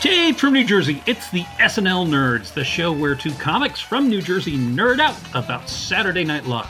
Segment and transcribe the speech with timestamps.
[0.00, 4.22] Taped from New Jersey, it's the SNL Nerds, the show where two comics from New
[4.22, 6.66] Jersey nerd out about Saturday Night Live.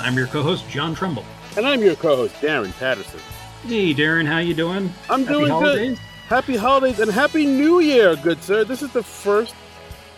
[0.00, 1.24] I'm your co-host John Trumbull.
[1.56, 3.20] And I'm your co-host Darren Patterson.
[3.66, 4.92] Hey Darren, how you doing?
[5.08, 5.98] I'm Happy doing holidays?
[5.98, 5.98] good.
[6.28, 8.64] Happy holidays and happy New Year, good sir.
[8.64, 9.54] This is the first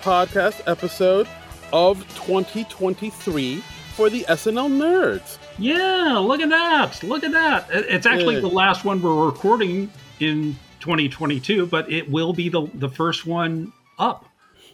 [0.02, 1.28] podcast episode
[1.72, 3.62] of 2023
[3.94, 5.38] for the SNL Nerds.
[5.58, 7.00] Yeah, look at that!
[7.04, 7.68] Look at that!
[7.70, 8.40] It's actually Yeah.
[8.40, 9.88] the last one we're recording
[10.18, 14.24] in 2022, but it will be the the first one up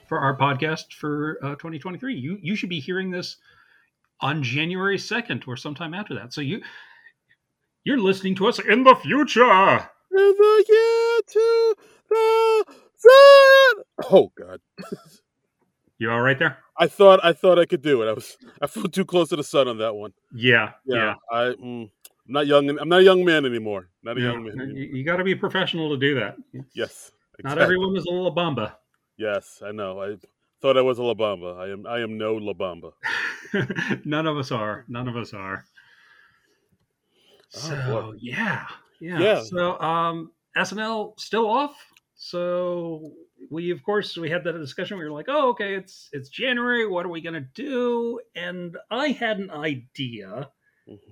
[0.08, 2.14] for our podcast for uh, 2023.
[2.14, 3.38] You you should be hearing this
[4.20, 6.34] on January 2nd or sometime after that.
[6.34, 6.60] So you
[7.84, 9.88] you're listening to us in the future.
[10.12, 13.84] In the year 2000.
[14.10, 14.60] Oh God,
[15.98, 16.58] You all right there?
[16.76, 18.08] I thought I thought I could do it.
[18.08, 20.12] I was I flew too close to the sun on that one.
[20.34, 21.14] Yeah, Yeah, yeah.
[21.30, 21.90] I, mm,
[22.26, 22.78] I'm not young.
[22.78, 23.88] I'm not a young man anymore.
[24.02, 24.32] Not a yeah.
[24.32, 24.60] young man.
[24.60, 24.78] Anymore.
[24.78, 26.36] You, got to be professional to do that.
[26.74, 27.10] Yes,
[27.42, 28.74] Not everyone is a La Bamba.
[29.16, 30.00] Yes, I know.
[30.00, 30.16] I
[30.60, 31.58] thought I was a La Bamba.
[31.58, 31.86] I am.
[31.86, 32.92] I am no La Bamba.
[34.04, 34.84] None of us are.
[34.88, 35.64] None of us are.
[37.54, 38.18] Oh, So boy.
[38.20, 38.66] yeah,
[39.00, 39.18] yeah.
[39.18, 39.42] Yeah.
[39.42, 41.76] So um, SNL still off.
[42.14, 43.12] So
[43.50, 44.96] we of course we had that discussion.
[44.96, 46.86] We were like, oh, okay, it's it's January.
[46.86, 48.20] What are we gonna do?
[48.36, 50.48] And I had an idea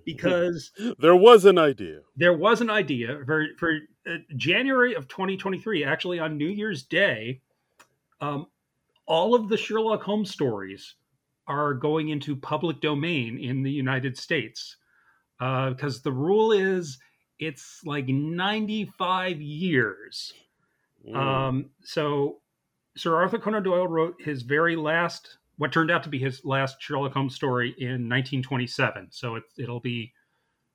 [0.04, 2.00] because there was an idea.
[2.16, 5.84] there was an idea for for uh, January of 2023.
[5.84, 7.40] Actually, on New Year's Day,
[8.20, 8.46] um,
[9.06, 10.94] all of the Sherlock Holmes stories
[11.46, 14.76] are going into public domain in the United States
[15.38, 16.98] because the rule is
[17.40, 20.34] it's like 95 years.
[21.08, 21.16] Mm.
[21.16, 22.40] Um, so
[22.96, 26.80] Sir Arthur Conan Doyle wrote his very last, what turned out to be his last
[26.80, 29.08] Sherlock Holmes story in 1927.
[29.10, 30.10] So it, it'll be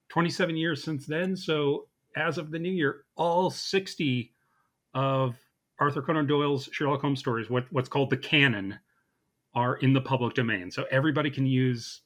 [0.10, 1.36] 27 years since then.
[1.36, 4.32] So as of the new year, all 60
[4.94, 5.36] of
[5.80, 8.78] Arthur Conan Doyle's Sherlock Holmes stories, what, what's called the canon,
[9.56, 10.70] are in the public domain.
[10.70, 12.02] So everybody can use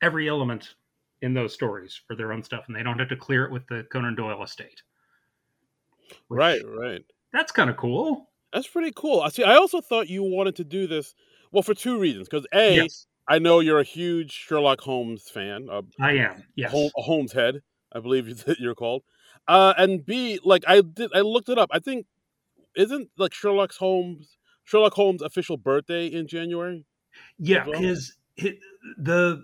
[0.00, 0.76] every element
[1.22, 3.66] in those stories for their own stuff, and they don't have to clear it with
[3.66, 4.80] the Conan Doyle estate.
[6.28, 7.04] Which- right, right.
[7.32, 8.30] That's kind of cool.
[8.52, 9.22] That's pretty cool.
[9.22, 9.42] I see.
[9.42, 11.16] I also thought you wanted to do this.
[11.52, 12.28] Well, for two reasons.
[12.28, 16.44] Because a, yes, I know you're a huge Sherlock Holmes fan, a, I am.
[16.56, 16.70] Yes.
[16.70, 17.62] Hol- a Holmes head,
[17.92, 19.02] I believe you're called.
[19.48, 21.70] Uh, and B, like I did, I looked it up.
[21.72, 22.06] I think
[22.76, 26.84] isn't like Sherlock Holmes Sherlock Holmes' official birthday in January?
[27.38, 27.80] yeah, well?
[27.80, 28.54] his, his
[28.98, 29.42] the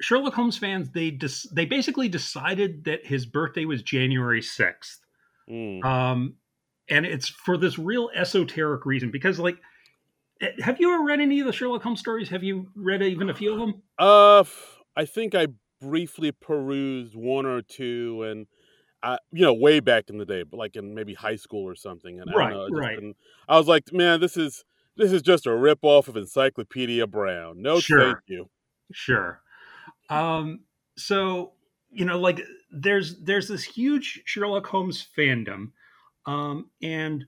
[0.00, 5.00] Sherlock Holmes fans they dis, they basically decided that his birthday was January sixth,
[5.48, 5.84] Mm.
[5.84, 6.34] um,
[6.88, 9.58] and it's for this real esoteric reason because like.
[10.40, 12.28] Eh, Have you ever read any of the Sherlock Holmes stories?
[12.30, 13.82] Have you read even a few of them?
[13.98, 14.44] Uh,
[14.96, 15.48] I think I
[15.80, 18.46] briefly perused one or two, and
[19.02, 21.74] I, you know, way back in the day, but like in maybe high school or
[21.74, 22.20] something.
[22.20, 23.02] And I, Right, don't know, right.
[23.48, 24.64] I was like, man, this is
[24.96, 27.62] this is just a rip off of Encyclopedia Brown.
[27.62, 27.98] No, Sure.
[27.98, 28.50] thank you.
[28.92, 29.42] Sure.
[30.10, 30.64] Um,
[30.96, 31.54] so
[31.90, 32.40] you know, like
[32.72, 35.72] there's there's this huge Sherlock Holmes fandom,
[36.26, 37.26] um, and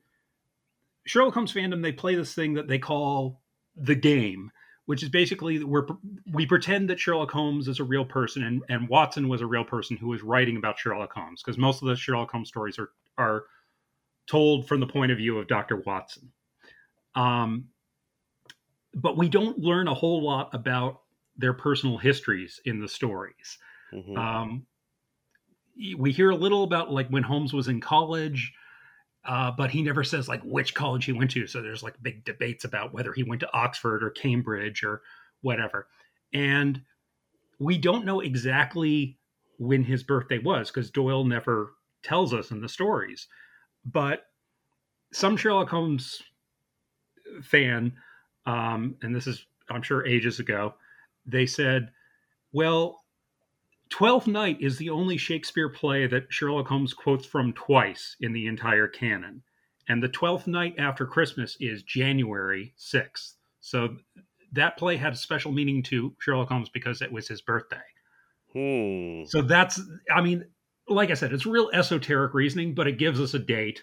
[1.07, 3.43] Sherlock Holmes fandom they play this thing that they call
[3.77, 4.51] the game,
[4.87, 5.87] which is basically we're
[6.33, 9.65] we pretend that Sherlock Holmes is a real person and and Watson was a real
[9.65, 12.91] person who was writing about Sherlock Holmes because most of the Sherlock Holmes stories are
[13.19, 13.45] are
[14.27, 15.77] told from the point of view of Dr.
[15.77, 16.33] Watson.
[17.15, 17.69] Um,
[18.95, 21.01] but we don't learn a whole lot about
[21.37, 23.59] their personal histories in the stories.
[23.93, 24.17] Mhm.
[24.17, 24.67] Um,
[25.97, 28.53] we hear a little about like when Holmes was in college,
[29.25, 31.47] uh, but he never says like which college he went to.
[31.47, 35.03] So there's like big debates about whether he went to Oxford or Cambridge or
[35.43, 35.87] whatever.
[36.33, 36.83] And
[37.59, 39.19] we don't know exactly
[39.59, 43.29] when his birthday was because Doyle never tells us in the stories.
[43.85, 44.27] But
[45.13, 46.23] some Sherlock Holmes
[47.43, 47.93] fan,
[48.47, 50.75] um, and this is, I'm sure, ages ago,
[51.27, 51.91] they said,
[52.53, 53.05] well,
[53.93, 58.47] Twelfth Night is the only Shakespeare play that Sherlock Holmes quotes from twice in the
[58.47, 59.43] entire canon.
[59.87, 63.35] And the Twelfth Night after Christmas is January 6th.
[63.61, 63.97] So
[64.53, 67.77] that play had a special meaning to Sherlock Holmes because it was his birthday.
[68.55, 69.25] Hmm.
[69.27, 69.79] So that's,
[70.15, 70.47] I mean,
[70.89, 73.83] like I said, it's real esoteric reasoning, but it gives us a date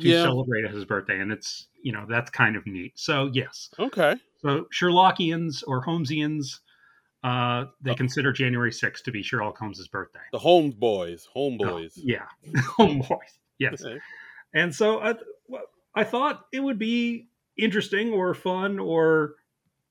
[0.00, 0.22] to Yeah.
[0.22, 1.20] celebrate his birthday.
[1.20, 2.98] And it's, you know, that's kind of neat.
[2.98, 3.68] So, yes.
[3.78, 4.16] Okay.
[4.38, 6.60] So Sherlockians or Holmesians,
[7.22, 10.20] uh, they consider January 6th to be Sherlock Holmes's birthday.
[10.32, 11.28] The Holmes boys.
[11.34, 11.92] Home Oh, boys.
[11.96, 12.24] yeah.
[12.78, 13.38] Homeboys.
[13.58, 13.84] Yes.
[13.84, 13.98] Okay.
[14.54, 15.14] And so I,
[15.94, 17.28] I thought it would be
[17.58, 19.34] interesting or fun or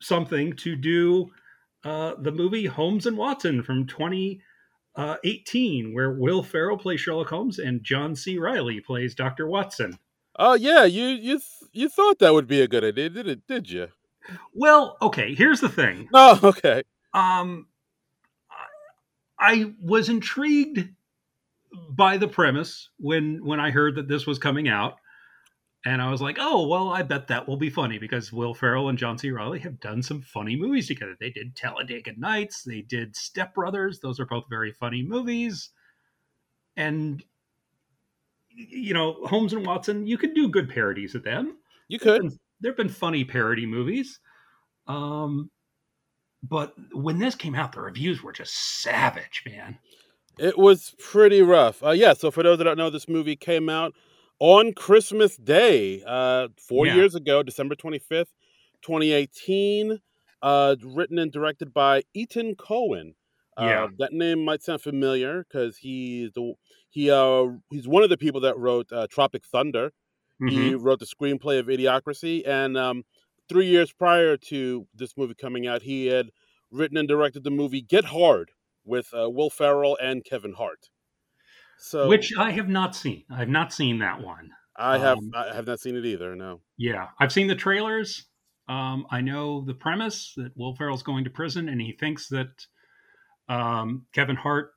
[0.02, 1.32] something to do
[1.84, 7.84] uh, the movie Holmes and Watson from 2018, where Will Ferrell plays Sherlock Holmes and
[7.84, 8.38] John C.
[8.38, 9.48] Reilly plays Dr.
[9.48, 9.98] Watson.
[10.38, 13.46] Oh yeah, you you th- you thought that would be a good idea, did it?
[13.48, 13.88] Did you?
[14.54, 15.34] Well, okay.
[15.36, 16.08] Here's the thing.
[16.14, 16.84] Oh, okay.
[17.14, 17.68] Um,
[19.40, 20.90] I was intrigued
[21.90, 24.98] by the premise when when I heard that this was coming out,
[25.86, 28.90] and I was like, oh well, I bet that will be funny because Will Ferrell
[28.90, 29.32] and John C.
[29.32, 31.16] Reilly have done some funny movies together.
[31.20, 34.00] They did Talladega Nights, they did Step Brothers.
[34.00, 35.70] Those are both very funny movies,
[36.76, 37.24] and
[38.52, 41.58] you know, Holmes and Watson, you could do good parodies of them.
[41.88, 42.34] You could.
[42.60, 44.20] There have been funny parody movies.
[44.88, 45.50] Um,
[46.44, 49.80] but when this came out, the reviews were just savage, man.
[50.38, 51.84] It was pretty rough.
[51.84, 53.94] Uh, yeah, so for those that don't know, this movie came out
[54.40, 56.88] on Christmas Day, uh, four Yeah.
[56.88, 58.34] years ago, December 25th,
[58.82, 60.00] 2018.
[60.42, 63.14] Uh, written and directed by Ethan Cohen.
[63.58, 63.90] Uh, Yeah.
[63.98, 66.54] that name might sound familiar because he's the
[66.90, 69.92] he uh he's one of the people that wrote uh, Tropic Thunder.
[70.46, 70.76] He Mhm.
[70.76, 73.04] wrote the screenplay of Idiocracy, and um,
[73.50, 76.30] three years prior to this movie coming out, he had
[76.72, 78.52] written and directed the movie Get Hard
[78.86, 80.90] with uh, Will Ferrell and Kevin Hart.
[81.80, 83.24] So, Which I have not seen.
[83.32, 84.52] I have not seen that one.
[84.76, 86.36] I have um, I have not seen it either.
[86.36, 86.62] No.
[86.78, 88.26] Yeah, I've seen the trailers.
[88.70, 92.68] Um, I know the premise that Will Ferrell's going to prison, and he thinks that
[93.50, 94.72] um, Kevin Hart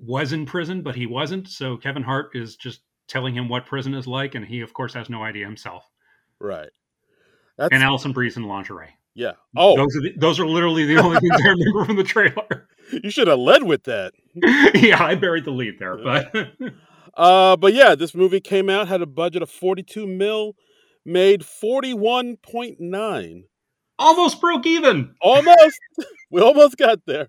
[0.00, 1.48] was in prison, but he wasn't.
[1.48, 4.94] So Kevin Hart is just telling him what prison is like, and he, of course,
[4.94, 5.84] has no idea himself.
[6.40, 6.70] Right.
[7.62, 8.90] That's And Alison Brie's in lingerie.
[9.14, 9.32] yeah.
[9.56, 12.68] Oh, those are the, those are literally the only things I remember from the trailer.
[12.90, 14.12] you should have led with that.
[14.74, 16.34] yeah, I buried the lead there, but
[17.14, 20.56] Uh, but yeah, this movie came out had a budget of forty two mil,
[21.04, 23.44] made forty one point nine.
[23.98, 25.14] almost broke even.
[25.20, 25.78] Almost.
[26.30, 27.28] we almost got there.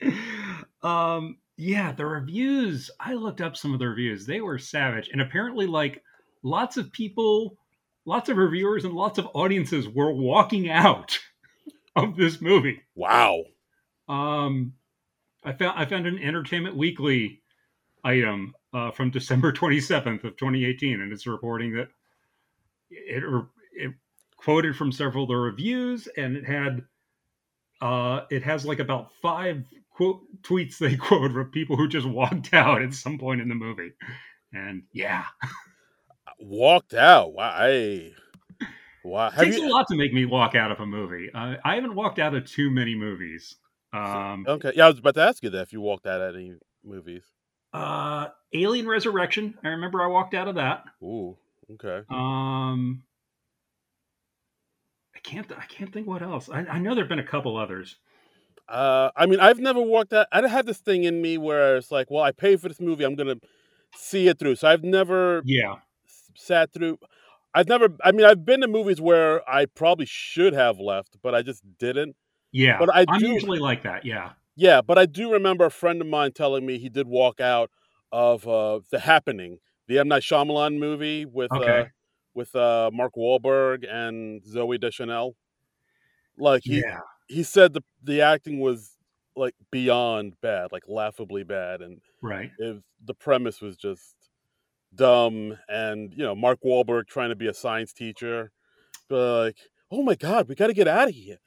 [0.82, 5.20] um yeah the reviews i looked up some of the reviews they were savage and
[5.20, 6.02] apparently like
[6.42, 7.56] lots of people
[8.04, 11.18] lots of reviewers and lots of audiences were walking out
[11.96, 12.82] of this movie.
[12.94, 13.44] Wow.
[14.08, 14.74] um
[15.44, 17.42] i found i found an entertainment weekly
[18.04, 21.88] item uh, from december 27th of 2018 and it's reporting that
[22.90, 23.22] it,
[23.72, 23.92] it
[24.36, 26.82] quoted from several of the reviews and it had
[27.80, 32.52] uh it has like about five quote tweets they quote from people who just walked
[32.52, 33.92] out at some point in the movie.
[34.52, 35.24] And yeah
[36.42, 37.32] Walked out.
[37.34, 37.50] Wow.
[37.54, 38.10] I,
[39.04, 39.28] wow.
[39.28, 41.74] it takes you, a lot to make me walk out of a movie uh, i
[41.74, 43.56] haven't walked out of too many movies
[43.92, 44.72] um okay.
[44.74, 46.54] Yeah, I was about to ask you that if you walked out at any
[46.84, 47.24] movies.
[47.72, 51.36] uh alien resurrection i remember i walked out of that Ooh.
[51.72, 52.02] Okay.
[52.10, 53.02] um
[55.14, 57.56] i can't i can't think what else i, I know there have been a couple
[57.56, 57.96] others
[58.68, 60.28] Uh, I mean, I've never walked out.
[60.32, 62.80] I don't have this thing in me where it's like, well, I paid for this
[62.80, 63.04] movie.
[63.04, 63.36] I'm gonna
[63.94, 64.54] see it through.
[64.56, 65.76] So I've never yeah
[66.36, 66.98] sat through.
[67.54, 67.88] I've never.
[68.02, 71.62] I mean, I've been to movies where I probably should have left, but I just
[71.78, 72.16] didn't.
[72.52, 75.70] yeah But I i'm do- usually like that yeah Yeah, but I do remember a
[75.70, 77.70] friend of mine telling me he did walk out
[78.10, 79.58] of uh, The Happening,
[79.88, 81.86] the M Night Shyamalan movie with uh,
[82.34, 85.36] with uh, Mark Wahlberg and Zooey Deschanel.
[86.38, 88.96] Like he yeah he said the the acting was
[89.36, 94.14] like beyond bad, like laughably bad, and right if the premise was just
[94.94, 95.58] dumb.
[95.68, 98.50] And you know, Mark Wahlberg trying to be a science teacher,
[99.08, 99.58] but like,
[99.90, 101.38] oh my god, we got to get out of here.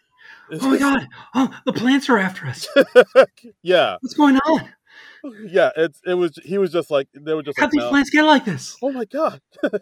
[0.50, 2.68] It's oh my god oh the plants are after us
[3.62, 4.70] yeah, what's going on
[5.48, 5.70] yeah.
[5.76, 8.10] It's it was he was just like they were just how like, these "No." plants
[8.10, 9.42] get like this oh my god,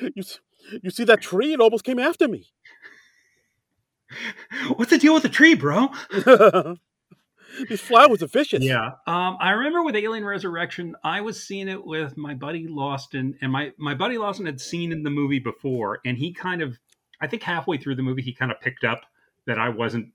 [0.00, 0.22] you
[0.82, 1.52] you see that tree?
[1.52, 2.46] It almost came after me.
[4.76, 5.90] what's the deal with the tree bro
[7.68, 8.62] These flowers are vicious.
[8.62, 8.92] Yeah.
[9.06, 13.52] Um, I remember with Alien Resurrection, I was seeing it with my buddy Lawson, and
[13.52, 16.78] my, my buddy Lawson had seen in the movie before, and he kind of,
[17.20, 19.02] I think halfway through the movie, he kind of picked up
[19.46, 20.08] that I wasn't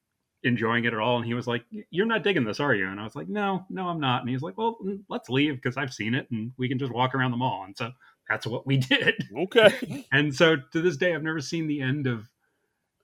[0.44, 3.00] enjoying it at all, and he was like, "You're not digging this, are you?" And
[3.00, 4.78] I was like, "No, no, I'm not." And he's like, "Well,
[5.10, 7.76] let's leave because I've seen it, and we can just walk around the mall." And
[7.76, 7.92] so
[8.30, 9.16] that's what we did.
[9.36, 10.06] Okay.
[10.12, 12.30] And so to this day, I've never seen the end of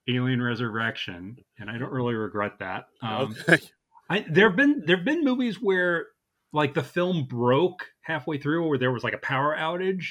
[0.08, 2.88] Alien Resurrection, and I don't really regret that.
[3.02, 3.60] Um, okay.
[4.14, 6.06] I, there have been there have been movies where
[6.52, 10.06] like the film broke halfway through, where there was like a power outage,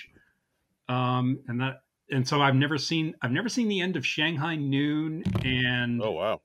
[0.89, 4.57] um, and that and so I've never seen I've never seen the end of Shanghai
[4.57, 6.41] Noon, and Oh wow.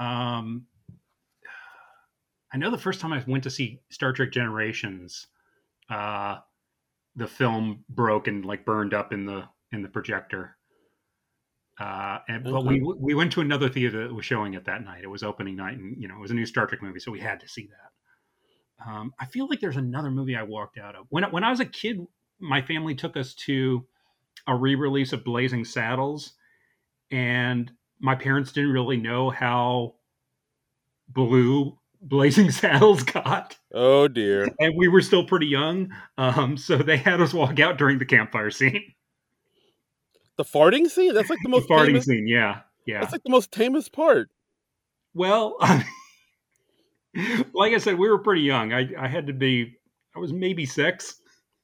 [0.00, 0.66] um,
[2.52, 5.28] I know the first time I went to see Star Trek Generations,
[5.88, 6.38] uh,
[7.14, 10.56] the film broke and like burned up in the in the projector.
[11.80, 15.02] Uh, and but we we went to another theater that was showing it that night.
[15.02, 17.10] It was opening night, and you know it was a new Star Trek movie, so
[17.10, 18.86] we had to see that.
[18.90, 21.50] Um, I feel like there's another movie I walked out of when I- when I
[21.50, 22.06] was a kid.
[22.38, 23.86] my family took us to
[24.46, 26.32] a re-release of Blazing Saddles,
[27.10, 29.94] and my parents didn't really know how
[31.08, 33.56] blue Blazing Saddles got.
[33.74, 34.48] Oh dear.
[34.58, 38.06] And we were still pretty young, um, so they had us walk out during the
[38.06, 38.94] campfire scene.
[40.40, 41.12] The farting scene?
[41.12, 43.00] That's like the most the farting famous, scene, yeah, yeah.
[43.00, 44.30] That's like the most tamest part.
[45.12, 45.56] Well,
[47.52, 48.72] like I said, we were pretty young.
[48.72, 49.76] I, I had to be,
[50.16, 51.20] I was maybe six,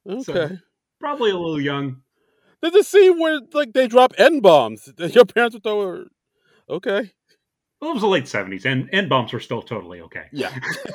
[0.07, 0.23] Okay.
[0.23, 0.51] So-
[1.01, 2.03] probably a little young.
[2.61, 4.93] There's a scene where like they drop N bombs.
[4.99, 6.05] Your parents would throw
[6.69, 7.13] Okay.
[7.81, 10.25] Well, it was the late seventies, and N bombs were still totally okay.
[10.33, 10.55] Yeah.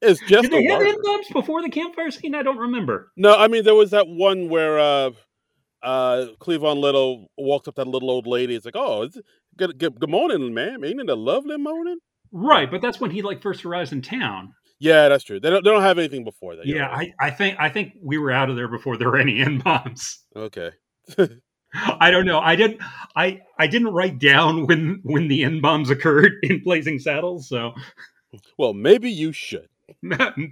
[0.00, 0.80] it's just Did they have.
[0.80, 2.34] N bombs before the campfire scene?
[2.34, 3.12] I don't remember.
[3.16, 5.10] No, I mean there was that one where uh
[5.82, 8.54] uh Cleavon Little walks up to that little old lady.
[8.54, 9.18] It's like, oh, it's,
[9.56, 10.84] good, good, good morning, ma'am.
[10.84, 11.98] Ain't it a lovely morning?
[12.32, 14.54] Right, but that's when he like first arrives in town.
[14.80, 15.40] Yeah, that's true.
[15.40, 16.66] They don't, they don't have anything before that.
[16.66, 17.12] Yeah, right.
[17.20, 19.58] I, I think I think we were out of there before there were any N
[19.58, 20.24] bombs.
[20.36, 20.70] okay.
[22.00, 22.38] I don't know.
[22.38, 22.80] I didn't.
[23.14, 27.74] I I didn't write down when when the N bombs occurred in Blazing Saddles, so
[28.56, 29.68] Well, maybe you should.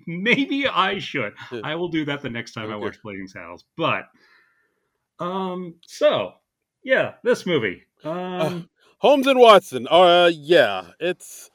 [0.06, 1.32] maybe I should.
[1.62, 3.64] I will do that the next time I watch Blazing Saddles.
[3.76, 4.04] But
[5.18, 6.34] um, so
[6.82, 7.82] yeah, this movie.
[8.04, 8.68] Um,
[8.98, 9.86] Holmes and Watson.
[9.90, 11.50] Uh, yeah, it's.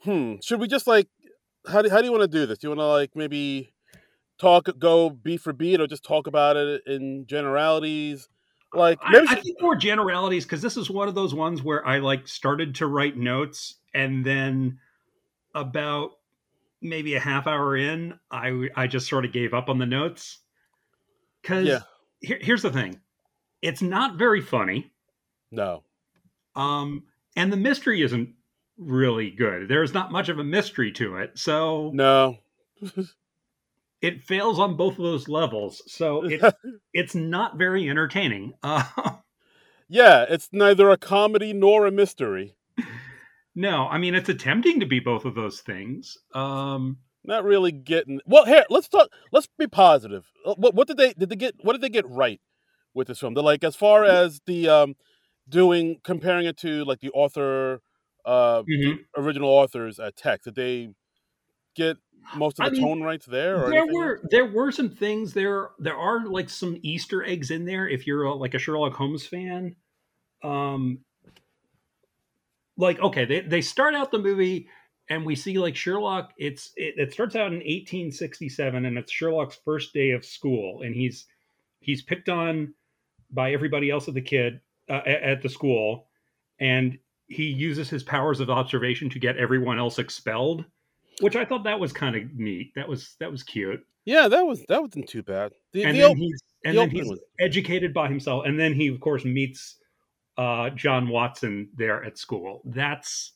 [0.00, 0.34] Hmm.
[0.42, 1.08] Should we just like?
[1.70, 2.58] How do How do you want to do this?
[2.58, 3.72] Do you want to like maybe
[4.38, 8.28] talk, go beat for beat, or just talk about it in generalities?
[8.74, 9.26] Like I, maybe.
[9.28, 12.26] I should- think more generalities because this is one of those ones where I like
[12.26, 14.78] started to write notes and then
[15.54, 16.12] about
[16.80, 20.38] maybe a half hour in, I I just sort of gave up on the notes
[21.42, 21.80] because Yeah.
[22.22, 23.00] Here, here's the thing,
[23.60, 24.90] it's not very funny,
[25.50, 25.82] no.
[26.56, 27.04] um,
[27.36, 28.30] and the mystery isn't
[28.78, 29.68] really good.
[29.68, 32.38] There's not much of a mystery to it, so No.
[34.00, 35.82] it fails on both of those levels.
[35.86, 36.42] So it,
[36.92, 38.54] it's not very entertaining.
[38.62, 38.82] Uh,
[39.88, 42.56] yeah, it's neither a comedy nor a mystery.
[43.54, 46.16] No, I mean it's attempting to be both of those things.
[46.34, 48.20] Um, Not really getting.
[48.26, 49.08] Well, here let's talk.
[49.30, 50.26] Let's be positive.
[50.44, 51.54] Uh, What, what did they did they get?
[51.62, 52.40] What did they get right
[52.94, 53.34] with this film?
[53.34, 54.94] They're like as far as the um
[55.48, 57.80] doing comparing it to like the author
[58.24, 59.04] uh Mhm.
[59.16, 60.44] original author's uh, text.
[60.44, 60.88] Did they
[61.74, 61.96] get
[62.36, 63.64] most of I the mean, tone rights there?
[63.64, 65.70] Or there were there were some things there.
[65.78, 67.88] There are like some Easter eggs in there.
[67.88, 69.76] If you're a, like a Sherlock Holmes fan,
[70.42, 71.04] um,
[72.76, 74.68] like okay, they they start out the movie
[75.12, 76.32] and we see like Sherlock.
[76.38, 80.94] It's it, it starts out in 1867 and it's Sherlock's first day of school and
[80.94, 81.26] he's
[81.80, 82.74] he's picked on
[83.30, 86.06] by everybody else at the kid uh, at, at the school
[86.60, 90.64] and he uses his powers of observation to get everyone else expelled
[91.20, 94.42] which i thought that was kind of neat that was that was cute Yeah, that
[94.46, 95.52] was that wasn't too bad.
[95.72, 98.74] The, and the then he's and the then he's was- educated by himself and then
[98.74, 99.76] he of course meets
[100.36, 103.32] uh john watson there at school that's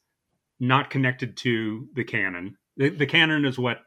[0.61, 3.79] not connected to the canon the, the canon is what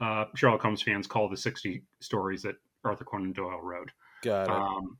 [0.00, 3.90] uh sherlock holmes fans call the 60 stories that arthur conan doyle wrote
[4.22, 4.50] got it.
[4.50, 4.98] um,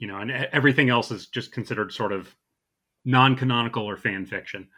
[0.00, 2.34] you know, and everything else is just considered sort of
[3.04, 4.68] non-canonical or fan fiction.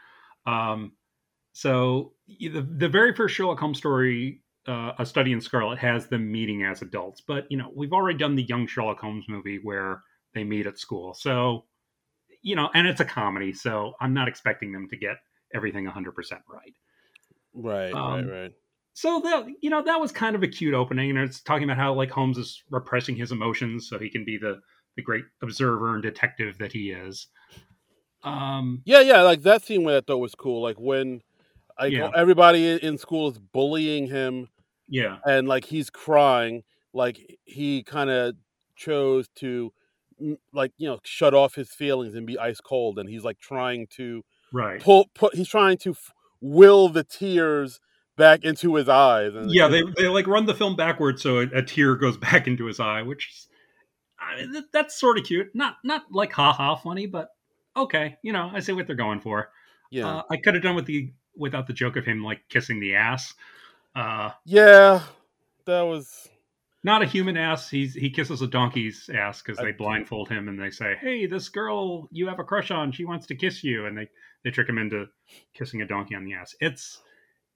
[0.47, 0.93] Um,
[1.53, 6.31] so the the very first Sherlock Holmes story, uh, A Study in Scarlet, has them
[6.31, 7.21] meeting as adults.
[7.21, 10.03] But you know, we've already done the young Sherlock Holmes movie where
[10.35, 11.15] they meet at school.
[11.15, 11.67] So
[12.43, 15.17] you know, and it's a comedy, so I'm not expecting them to get
[15.55, 16.75] everything 100% right.
[17.55, 18.53] right, um, right, right.
[18.95, 21.79] So that you know that was kind of a cute opening, and it's talking about
[21.79, 24.61] how like Holmes is repressing his emotions so he can be the
[24.97, 27.29] the great observer and detective that he is.
[28.23, 30.63] Um, Yeah, yeah, like that scene where I thought was cool.
[30.63, 31.23] Like when
[31.81, 32.11] like Yeah.
[32.15, 34.49] everybody in- school is bullying him
[34.89, 38.35] yeah, and like he's crying like he kind of
[38.77, 39.73] chose to
[40.53, 43.87] like you know shut off his feelings and be ice cold and he's like trying
[43.97, 44.81] to right.
[44.81, 47.81] pull put he's trying to f- will the tears
[48.17, 51.43] back into his eyes and Yeah, they they like run the film backwards so a,
[51.55, 53.49] a tear goes back into his eye, which is,
[54.19, 55.49] I mean, that, that's sort of cute.
[55.55, 57.29] Not not like ha ha funny, but
[57.77, 58.17] okay.
[58.23, 59.51] You know, I see what they're going for.
[59.91, 62.81] yeah Uh, I could have done with the without the joke of him like kissing
[62.81, 63.35] the ass.
[63.95, 65.03] Uh, yeah
[65.67, 66.29] that was
[66.85, 67.69] not a human ass.
[67.71, 71.49] He's he kisses a donkey's ass because they blindfold him and they say, "Hey, this
[71.49, 74.09] girl you have a crush on, she wants to kiss you," and they
[74.45, 75.07] they trick him into
[75.55, 76.55] kissing a donkey on the ass.
[76.61, 77.01] It's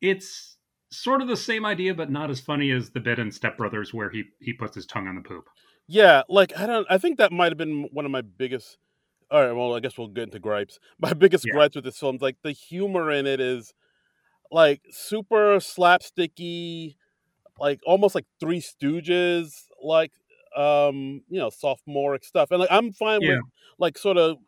[0.00, 0.56] it's
[0.90, 3.92] sort of the same idea, but not as funny as the bit in Step Brothers
[3.92, 5.44] where he he puts his tongue on the poop.
[5.88, 8.76] yeah like i don't i think that might have been one of my biggest
[9.30, 11.52] all right well i guess we'll get into gripes my biggest Yeah.
[11.54, 13.72] gripes with this film is like the humor in it is
[14.50, 16.96] like super slapsticky
[17.58, 20.12] like almost like Three Stooges, like
[20.56, 22.50] um, you know, sophomoric stuff.
[22.50, 23.26] And like I'm fine Yeah.
[23.26, 23.40] with
[23.78, 24.38] like sort of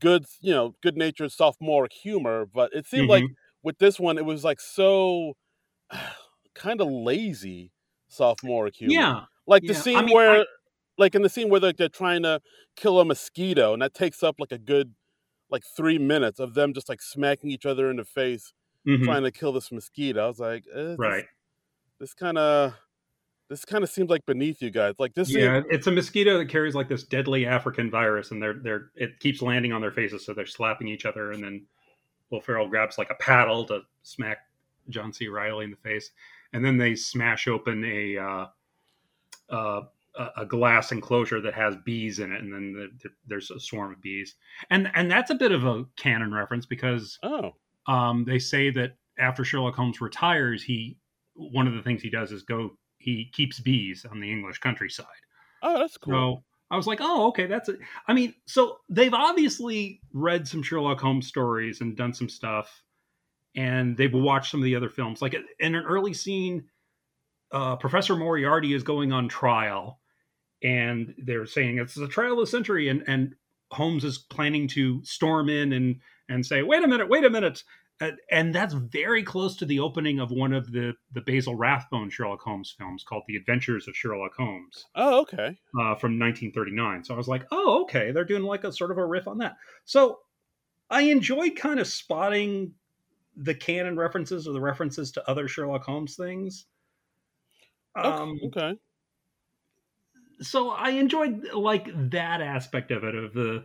[0.00, 3.36] good, you know, good natured sophomoric humor, but it seemed like Mhm.
[3.62, 5.34] with this one it was like so
[6.54, 7.72] kind of lazy
[8.08, 8.94] sophomoric humor.
[8.94, 9.26] Yeah.
[9.46, 10.46] Like the Yeah, I scene mean, where I-
[10.98, 12.40] like in the scene where like they're trying to
[12.76, 14.94] kill a mosquito and that takes up like a good
[15.50, 18.52] like 3 minutes of them just like smacking each other in the face
[18.84, 19.04] Mhm.
[19.04, 20.24] trying to kill this mosquito.
[20.24, 21.28] I was like, eh, Right.
[22.00, 22.74] This kind of
[23.48, 24.94] this kind of seems like beneath you guys.
[24.98, 28.54] Like this Yeah, it's a mosquito that carries like this deadly African virus, and they're
[28.54, 31.66] they're it keeps landing on their faces, so they're slapping each other, and then
[32.30, 34.38] Will Ferrell grabs like a paddle to smack
[34.90, 35.28] John C.
[35.28, 36.10] Reilly in the face,
[36.52, 38.46] and then they smash open a uh,
[39.50, 39.82] uh,
[40.16, 43.58] a a glass enclosure that has bees in it, and then the, the, there's a
[43.58, 44.34] swarm of bees,
[44.70, 47.54] and and that's a bit of a canon reference because Oh.
[47.86, 50.96] um, they say that after Sherlock Holmes retires, he
[51.38, 55.06] one of the things he does is go he keeps bees on the English countryside.
[55.62, 56.12] Oh, that's cool.
[56.12, 57.78] So I was like, oh, okay, that's it.
[58.06, 62.82] I mean, so they've obviously read some Sherlock Holmes stories and done some stuff,
[63.54, 65.22] and they've watched some of the other films.
[65.22, 66.64] Like in an early scene,
[67.52, 70.00] uh, Professor Moriarty is going on trial,
[70.62, 73.34] and they're saying it's the trial of the century, and and
[73.70, 77.62] Holmes is planning to storm in and and say, wait a minute, wait a minute.
[78.00, 82.10] And, and that's very close to the opening of one of the the Basil Rathbone
[82.10, 85.58] Sherlock Holmes films called The Adventures of Sherlock Holmes Oh, okay.
[85.74, 87.02] uh, from 1939.
[87.04, 89.38] So I was like, oh, okay, they're doing like a sort of a riff on
[89.38, 89.56] that.
[89.84, 90.20] So
[90.88, 92.74] I enjoyed kind of spotting
[93.36, 96.66] the canon references or the references to other Sherlock Holmes things.
[97.98, 98.08] Okay.
[98.08, 98.78] Um, okay.
[100.40, 103.64] so I enjoyed like that aspect of it of the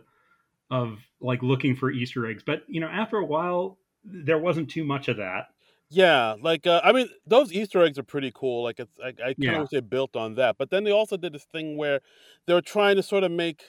[0.70, 2.42] of like looking for Easter eggs.
[2.44, 5.46] But you know, after a while, there wasn't too much of that.
[5.90, 8.62] Yeah, like uh, I mean, those Easter eggs are pretty cool.
[8.64, 9.60] Like it's, I, I kind Yeah.
[9.62, 10.56] of they built on that.
[10.58, 12.00] But then they also did this thing where
[12.46, 13.62] they were trying to sort of make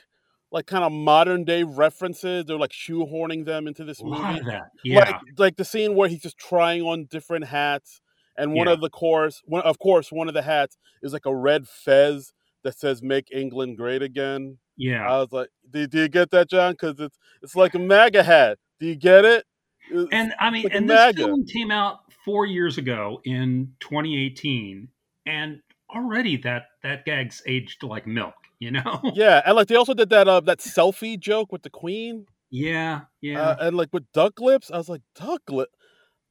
[0.51, 2.45] like kind of modern day references.
[2.45, 4.41] They're like shoehorning them into this movie.
[4.83, 8.01] yeah, Like like the scene where he's just trying on different hats,
[8.37, 8.73] and one Yeah.
[8.73, 12.33] of the course, one of course, one of the hats is like a red fez
[12.63, 15.07] that says "Make England Great Again." yeah.
[15.07, 16.71] I was like, "Do, do you get that, John?
[16.73, 18.57] Because it's it's like a MAGA hat.
[18.79, 19.45] Do you get it?"
[19.89, 21.17] It's- and I mean, like and this MAGA.
[21.17, 24.87] film came out four years ago in 2018,
[25.25, 28.35] and already that that gag's aged like milk.
[28.59, 29.01] You know?
[29.13, 33.01] yeah, and like they also did that uh that selfie joke with the Queen, yeah,
[33.21, 33.41] yeah.
[33.41, 34.71] uh, and like with duck lips.
[34.71, 35.69] I was like, duck lip,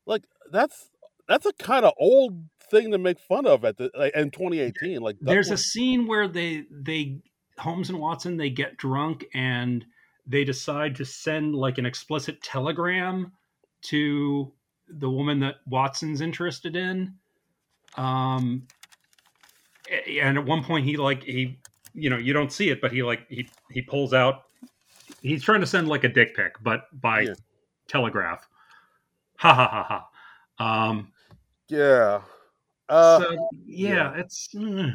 [0.06, 0.90] like that's
[1.28, 5.00] that's a kind of old thing to make fun of at the like in 2018.
[5.00, 7.20] Like There's a scene where they they
[7.58, 9.84] Holmes and Watson they get drunk and
[10.26, 13.32] they decide to send like an explicit telegram
[13.84, 14.52] to
[14.88, 17.14] the woman that Watson's interested in.
[17.96, 18.66] Um
[20.08, 21.58] and at one point he like he
[21.92, 24.44] you know you don't see it but he like he he pulls out
[25.20, 27.34] he's trying to send like a dick pic but by Yeah.
[27.86, 28.48] telegraph
[29.36, 30.08] ha ha ha
[30.58, 31.12] ha um
[31.68, 32.20] yeah.
[32.88, 34.94] Uh, so yeah, it's mm.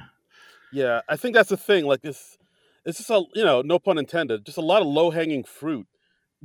[0.71, 1.85] Yeah, I think that's the thing.
[1.85, 2.37] Like this,
[2.85, 5.87] it's just a you know, no pun intended, just a lot of low hanging fruit,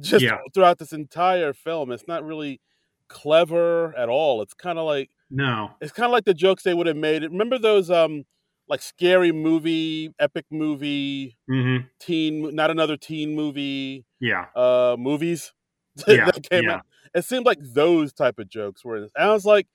[0.01, 0.39] just Yeah.
[0.55, 1.91] throughout this entire film.
[1.93, 2.61] It's not really
[3.09, 4.43] clever at all.
[4.43, 7.23] It's kind of like no it's kind of like the jokes they would have made.
[7.23, 8.25] Remember those um
[8.69, 15.53] like scary movie, epic movie, hmm teen, not another teen movie, yeah uh, movies
[16.07, 16.77] Yeah, that came yeah.
[16.77, 16.83] out.
[17.15, 18.97] It seemed like those type of jokes were.
[18.97, 19.03] in.
[19.17, 19.69] And I was like,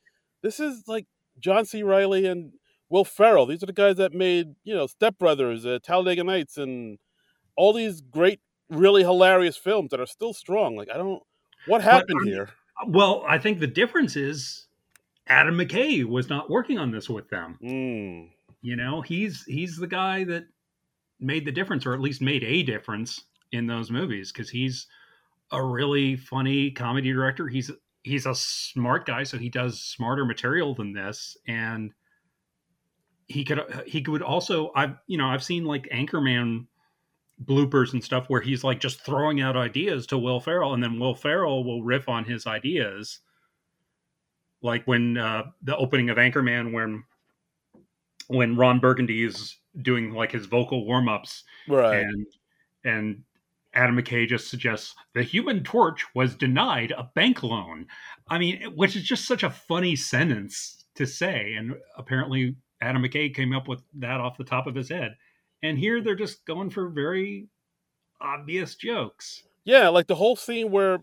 [0.43, 1.05] this is like
[1.39, 1.84] John C.
[1.84, 2.51] Reilly and
[2.89, 3.45] Will Ferrell.
[3.45, 6.97] These are the guys that made you know Step Brothers, uh, Talladega Nights, and
[7.55, 10.75] all these great, really hilarious films that are still strong.
[10.75, 11.21] Like I don't,
[11.65, 12.49] what happened here?
[12.88, 14.67] Well, I think the difference is
[15.27, 17.58] Adam McKay was not working on this with them.
[17.63, 18.29] Mm.
[18.62, 20.45] You know, he's he's the guy that
[21.19, 24.88] made the difference, or at least made a difference in those movies, because he's
[25.51, 27.47] a really funny comedy director.
[27.47, 27.71] He's
[28.03, 31.93] he's a smart guy, so he does smarter material than this, and
[33.27, 36.65] he could he could also I've you know I've seen like Anchorman
[37.45, 40.99] bloopers and stuff where he's like just throwing out ideas to Will Ferrell, and then
[40.99, 43.19] Will Ferrell will riff on his ideas.
[44.62, 47.04] Like when uh, the opening of Anchorman, when
[48.28, 52.02] when Ron Burgundy is doing like his vocal warm ups, Right.
[52.04, 52.25] and
[52.84, 53.23] and
[53.73, 57.88] Adam McKay just suggests the Human Torch was denied a bank loan.
[58.28, 63.34] I mean, which is just such a funny sentence to say, and apparently Adam McKay
[63.34, 65.15] came up with that off the top of his head.
[65.61, 67.47] And here they're just going for very
[68.21, 69.43] obvious jokes.
[69.65, 70.99] Yeah, like the whole scene where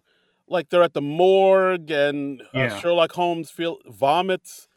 [0.48, 2.78] like they're at the morgue and uh, Yeah.
[2.78, 4.68] Sherlock Holmes feel vomits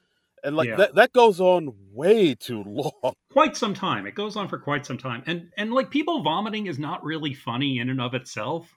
[0.44, 0.76] and like Yeah.
[0.78, 3.14] that that goes on way too long.
[3.32, 4.06] quite some time.
[4.08, 7.34] It goes on for quite some time, and and like people vomiting is not really
[7.34, 8.76] funny in and of itself.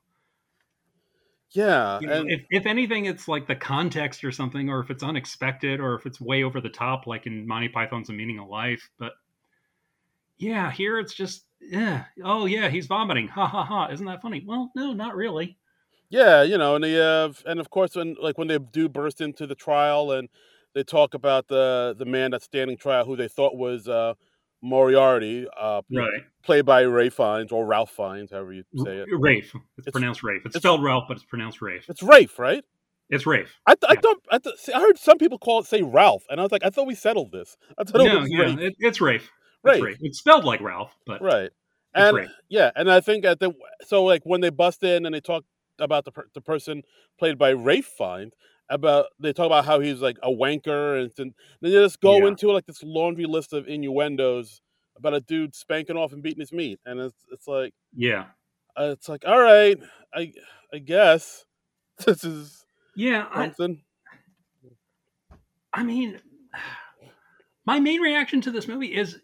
[1.55, 4.91] Yeah, You know, and if if anything, it's like the context or something, or if
[4.91, 8.39] it's unexpected, or if it's way over the top, like in Monty Python's The Meaning
[8.39, 8.89] of Life.
[8.99, 9.13] But
[10.43, 12.05] yeah, here it's just yeah.
[12.25, 13.29] Oh yeah, he's vomiting.
[13.29, 13.89] Ha ha ha!
[13.91, 14.43] Isn't that funny?
[14.47, 15.57] Well, no, not really.
[16.11, 19.21] yeah, you know, and they have, and of course, when like when they do burst
[19.21, 20.29] into the trial and
[20.75, 24.15] they talk about the the man that's standing trial, who they thought was uh,
[24.63, 26.23] Moriarty, uh, Right.
[26.45, 29.09] played by Rafe Fiennes or Ralph Fiennes, however you say it.
[29.11, 29.45] Rafe.
[29.79, 30.43] It's, It's- pronounced Rafe.
[30.47, 31.85] It's, it's- spelled Ralph, but it's pronounced Rafe.
[31.89, 32.65] It's Rafe, right?
[33.11, 33.53] It's Rafe.
[33.67, 34.01] I, th- I Yeah.
[34.01, 36.53] thought I, th- see, I heard some people call it say Ralph, and I was
[36.53, 37.57] like, I thought we settled this.
[37.77, 38.59] I thought it was yeah, Rafe.
[38.59, 39.29] it, it's Rafe.
[39.65, 39.83] Rafe.
[39.83, 39.99] Rafe.
[40.01, 41.51] It's spelled like Ralph, but Right.
[41.95, 42.31] And Rafe.
[42.49, 43.53] yeah, and I think at the
[43.87, 45.45] so like when they bust in and they talk
[45.79, 46.83] about the per- the person
[47.19, 48.33] played by Rafe Fiennes
[48.71, 52.29] about they talk about how he's like a wanker and then they just go Yeah.
[52.29, 54.63] into like this laundry list of innuendos
[54.97, 58.27] about a dude spanking off and beating his meat, and it's it's like Yeah.
[58.79, 59.79] uh, it's like all right,
[60.15, 60.33] I
[60.73, 61.45] I guess
[62.07, 62.65] this is
[62.97, 63.27] Yeah.
[63.31, 63.83] I, something.
[65.75, 66.19] I mean,
[67.67, 69.19] my main reaction to this movie is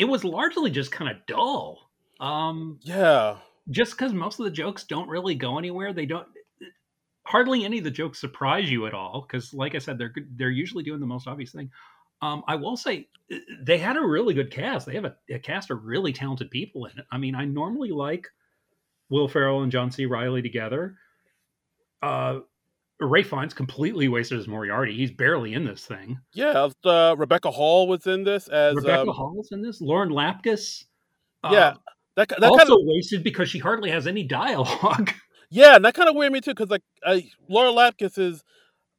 [0.00, 1.90] it was largely just kind of dull.
[2.20, 3.36] Um, yeah,
[3.68, 5.92] just because most of the jokes don't really go anywhere.
[5.92, 6.26] They don't.
[7.24, 10.38] Hardly any of the jokes surprise you at all because, like I said, they're good-
[10.38, 11.70] they're usually doing the most obvious thing.
[12.22, 14.86] Um, I will say uh, they had a really good cast.
[14.86, 17.04] They have a, a cast of really talented people in it.
[17.12, 18.26] I mean, I normally like
[19.10, 20.06] Will Ferrell and John C.
[20.06, 20.96] Reilly together.
[22.02, 22.40] Uh,
[23.00, 24.94] Rafe Fiennes completely wasted as Moriarty.
[24.96, 26.18] He's barely in this thing.
[26.34, 26.68] yeah.
[26.84, 29.80] Uh, Rebecca Hall was in this as Rebecca um, Hall's in this.
[29.80, 30.84] Lauren Lapkus.
[31.44, 31.74] Yeah, uh,
[32.16, 35.10] that that also kind of wasted because she hardly has any dialogue.
[35.52, 38.44] Yeah, and that kind of weirded me too, because like I, Laura Lapkus is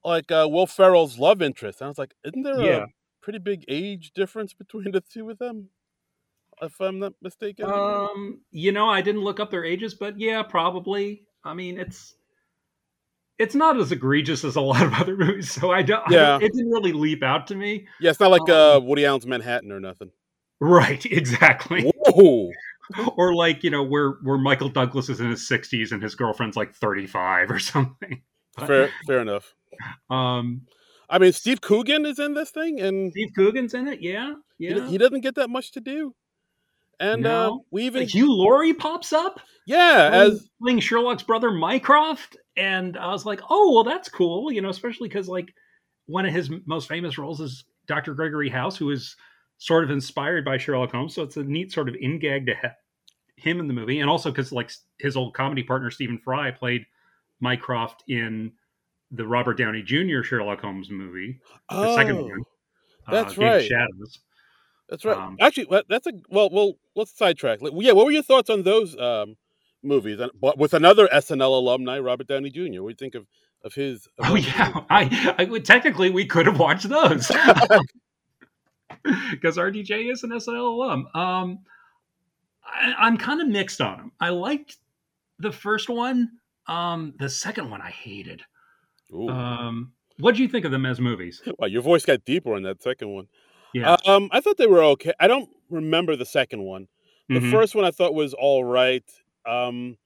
[0.04, 2.78] like uh, Will Ferrell's love interest, and I was like, isn't there Yeah.
[2.84, 2.88] a
[3.22, 5.70] pretty big age difference between the two of them?
[6.62, 7.72] If I'm not mistaken.
[7.72, 11.24] Um, you know, I didn't look up their ages, but yeah, probably.
[11.46, 12.16] I mean, it's
[13.42, 16.04] it's not as egregious as a lot of other movies, so I don't.
[16.10, 16.38] Yeah.
[16.38, 17.88] don't- it didn't really leap out to me.
[18.00, 20.12] yeah, it's not like um, uh, Woody Allen's Manhattan or nothing.
[20.60, 21.92] Right, exactly.
[22.06, 22.52] Whoa!
[23.18, 26.56] or like you know, where where Michael Douglas is in his sixties and his girlfriend's
[26.56, 28.22] like thirty five or something.
[28.60, 29.56] Fair, fair enough.
[30.10, 30.68] Um,
[31.10, 34.02] I mean, Steve Coogan is in this thing, and Steve Coogan's in it.
[34.02, 34.88] Yeah, he, yeah.
[34.88, 36.14] he doesn't get that much to do.
[37.02, 39.40] And uh, we even, Hugh Laurie pops up.
[39.66, 44.52] yeah, playing, as playing Sherlock's brother Mycroft, and I was like, oh well, that's cool,
[44.52, 45.52] you know, especially because like
[46.06, 48.14] one of his most famous roles is Dr.
[48.14, 49.16] Gregory House, who is
[49.58, 52.54] sort of inspired by Sherlock Holmes, so it's a neat sort of in gag to
[52.54, 52.76] have
[53.36, 56.86] him in the movie, and also because like his old comedy partner Stephen Fry played
[57.40, 58.52] Mycroft in
[59.10, 60.22] the Robert Downey Jr.
[60.22, 62.44] Sherlock Holmes movie, the oh, second one.
[63.10, 63.66] that's Game of right.
[63.66, 64.20] Shadows.
[64.92, 65.18] That's right.
[65.18, 66.50] Um, Actually, that's a well.
[66.52, 67.60] Well, let's sidetrack.
[67.62, 69.38] Yeah, what were your thoughts on those um,
[69.82, 70.20] movies?
[70.20, 72.82] And but with another SNL alumni, Robert Downey Jr.
[72.84, 73.26] What do you think of
[73.64, 74.08] of his?
[74.20, 74.82] of Oh yeah.
[74.90, 77.28] I, I would technically we could have watched those
[79.32, 81.08] because RDJ is an SNL alum.
[81.16, 81.60] Um,
[82.66, 84.12] I, I'm kind of mixed on them.
[84.20, 84.76] I liked
[85.40, 86.32] the first one.
[86.68, 88.42] Um, the second one I hated.
[89.14, 89.30] Ooh.
[89.30, 91.42] Um, what do you think of them as movies?
[91.58, 93.28] wow, your voice got deeper on that second one.
[93.74, 95.14] Yeah, Um, I thought they were okay.
[95.20, 96.88] I don't remember the second one.
[97.30, 97.52] The Mhm.
[97.52, 99.04] first one I thought was all right.
[99.46, 99.98] Um,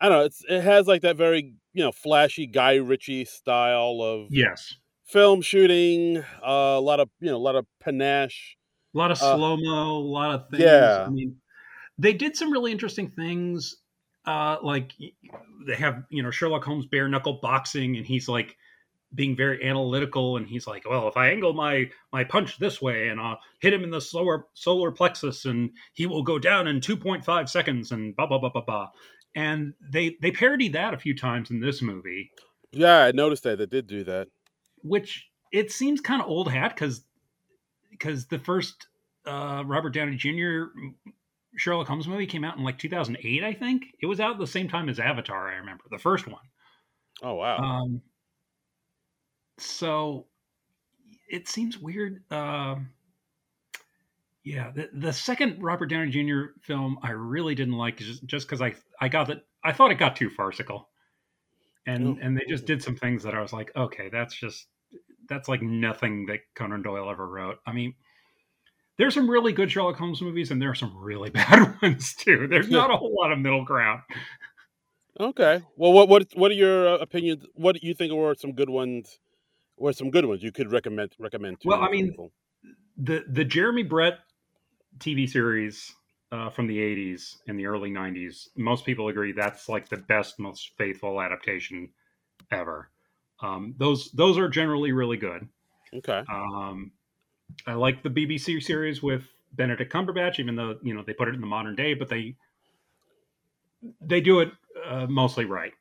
[0.00, 0.24] I don't know.
[0.24, 5.42] It's it has like that very you know flashy Guy Ritchie style of yes, film
[5.42, 6.18] shooting.
[6.18, 8.56] Uh, a lot of you know a lot of panache.
[8.94, 10.60] a lot of Uh, slow mo, a lot of things.
[10.60, 11.06] yeah.
[11.06, 11.36] I mean,
[11.98, 13.76] they did some really interesting things.
[14.26, 14.92] Uh, like
[15.66, 18.56] they have, you know, Sherlock Holmes bare knuckle boxing, and he's like
[19.14, 23.08] being very analytical, and he's like, "Well, if I angle my my punch this way,
[23.08, 26.80] and I'll hit him in the solar solar plexus, and he will go down in
[26.80, 28.88] two point five seconds," and blah blah blah blah blah.
[29.34, 32.30] And they they parodied that a few times in this movie,
[32.72, 34.28] Yeah, I noticed that they did do that.
[34.82, 37.04] which it seems kind of old hat because
[37.90, 38.86] because the first
[39.26, 40.66] uh, Robert Downey Jr.
[41.56, 43.82] Sherlock Holmes movie came out in like 2008, I think.
[44.00, 45.48] It was out at the same time as Avatar.
[45.50, 46.40] I remember the first one.
[47.22, 47.56] Oh wow.
[47.58, 48.00] Um,
[49.60, 50.26] so
[51.28, 52.22] it seems weird.
[52.32, 52.90] Um,
[54.44, 56.52] yeah, the, the second Robert Downey Jr.
[56.62, 59.96] film I really didn't like just just because I I got that I thought it
[59.98, 60.88] got too farcical,
[61.86, 62.18] and Oh.
[62.22, 64.66] and they just did some things that I was like, okay, that's just
[65.28, 67.58] that's like nothing that Conan Doyle ever wrote.
[67.66, 67.94] I mean.
[68.98, 72.46] There's some really good Sherlock Holmes movies, and there are some really bad ones too.
[72.46, 74.02] There's not a whole lot of middle ground.
[75.18, 75.62] Okay.
[75.74, 77.46] Well, what what what are your uh, opinions?
[77.54, 79.18] What do you think were some good ones
[79.80, 82.32] or some good ones you could recommend recommend to Well, I mean, people?
[82.96, 84.20] the the Jeremy Brett
[84.98, 85.92] TV series
[86.30, 90.38] uh, from the '80s and the early '90s, most people agree that's like the best,
[90.38, 91.90] most faithful adaptation
[92.52, 92.90] ever.
[93.42, 95.48] Um, those those are generally really good.
[95.92, 96.22] Okay.
[96.30, 96.92] Um,
[97.66, 101.34] I like the BBC series with Benedict Cumberbatch, even though you know they put it
[101.34, 102.36] in the modern day, but they
[104.00, 104.50] they do it
[104.84, 105.72] uh, mostly right.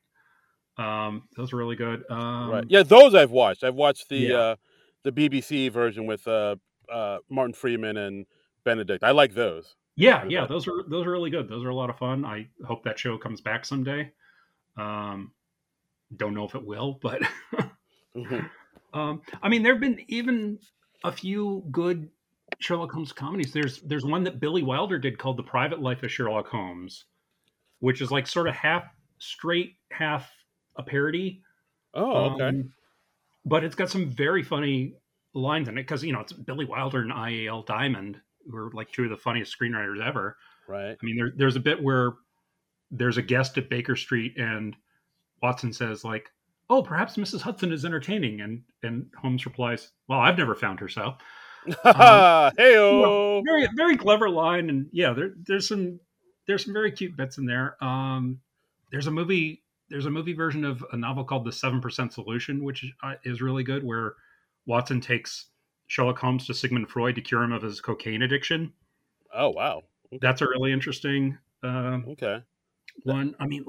[0.79, 2.03] Um, those are really good.
[2.09, 2.63] Um, right.
[2.69, 3.63] Yeah, those I've watched.
[3.63, 4.37] I've watched the Yeah.
[4.37, 4.55] uh,
[5.03, 6.55] the BBC version with uh,
[6.91, 8.25] uh, Martin Freeman and
[8.63, 9.03] Benedict.
[9.03, 9.75] I like those.
[9.95, 11.49] Yeah, yeah, those are those are really good.
[11.49, 12.23] Those are a lot of fun.
[12.23, 14.11] I hope that show comes back someday.
[14.77, 15.31] Um,
[16.15, 17.21] don't know if it will, but
[18.15, 18.49] Mhm.
[18.93, 20.59] um, I mean, there have been even
[21.03, 22.09] a few good
[22.59, 23.51] Sherlock Holmes comedies.
[23.51, 27.05] There's there's one that Billy Wilder did called The Private Life of Sherlock Holmes,
[27.79, 28.85] which is like sort of half
[29.17, 30.29] straight, half
[30.79, 31.41] a parody.
[31.93, 32.45] Oh, okay.
[32.45, 32.73] Um,
[33.45, 34.95] but it's got some very funny
[35.33, 37.63] lines in it because you know it's Billy Wilder and I.A.L.
[37.63, 40.37] Diamond, who are like two of the funniest screenwriters ever.
[40.67, 40.97] right.
[41.01, 42.13] I mean, there, there's a bit where
[42.91, 44.75] there's a guest at Baker Street, and
[45.41, 46.31] Watson says, like,
[46.69, 47.41] "Oh, perhaps Mrs.
[47.41, 51.15] Hudson is entertaining," and and Holmes replies, "Well, I've never found her so."
[51.85, 53.43] Heyo.
[53.45, 55.99] Very very clever line, and yeah, there, there's some
[56.47, 57.81] there's some very cute bits in there.
[57.83, 58.39] Um,
[58.91, 62.63] there's a movie there's a movie version of a novel called The Seven Percent Solution,
[62.63, 64.15] which is, uh, really good, where
[64.65, 65.47] Watson takes
[65.87, 68.73] Sherlock Holmes to Sigmund Freud to cure him of his cocaine addiction.
[69.33, 69.83] Oh, wow.
[70.21, 72.43] That's a really interesting um, Okay.
[73.03, 73.35] one.
[73.39, 73.63] I mean,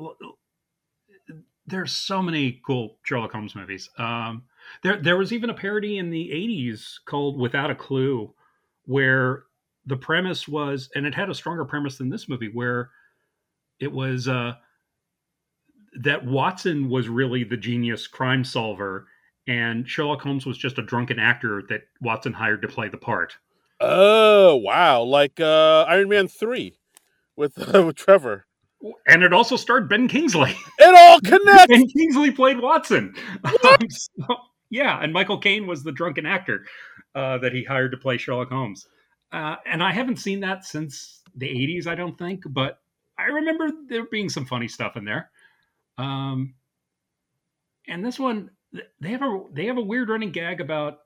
[1.67, 3.89] there's so many cool Sherlock Holmes movies.
[3.99, 4.45] Um,
[4.83, 8.35] there, there was even a parody in the '80s called "Without a Clue,"
[8.85, 9.45] where
[9.87, 12.91] the premise was, and it had a stronger premise than this movie, where
[13.81, 14.55] it was uh,
[15.99, 19.07] that Watson was really the genius crime solver,
[19.47, 23.37] and Sherlock Holmes was just a drunken actor that Watson hired to play the part.
[23.81, 25.03] Oh, wow.
[25.03, 26.79] Like uh, Iron Man 3
[27.37, 28.47] with, with Trevor.
[29.07, 30.55] And it also starred Ben Kingsley.
[30.79, 31.67] It all connects.
[31.67, 33.15] Ben Kingsley played Watson.
[33.45, 34.37] Um, so-
[34.71, 36.65] yeah, and Michael Caine was the drunken actor
[37.15, 38.87] uh, that he hired to play Sherlock Holmes.
[39.33, 42.79] Uh, and I haven't seen that since the '80s, I don't think, but
[43.19, 45.31] I remember there being some funny stuff in there.
[46.01, 46.55] Um,
[47.89, 48.51] and this one,
[49.01, 50.99] they have a they have a weird running gag about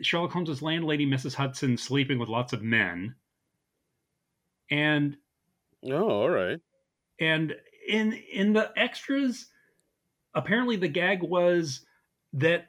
[0.00, 1.34] Sherlock Holmes's landlady, Mrs.
[1.34, 3.14] Hudson, sleeping with lots of men,
[4.70, 5.16] and
[5.84, 6.60] Oh, all right.
[7.20, 7.54] and
[7.88, 9.46] in in the extras
[10.34, 11.86] apparently the gag was
[12.32, 12.66] that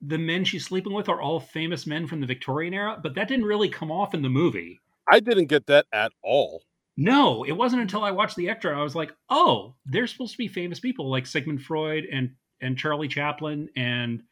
[0.00, 3.28] the men she's sleeping with are all famous men from the victorian era but that
[3.28, 4.80] didn't really come off in the movie
[5.10, 6.62] I didn't get that at all.
[6.96, 10.38] No it wasn't until i watched the extra i was like oh they're supposed to
[10.38, 12.30] be famous people like sigmund freud and
[12.60, 14.22] and charlie chaplin and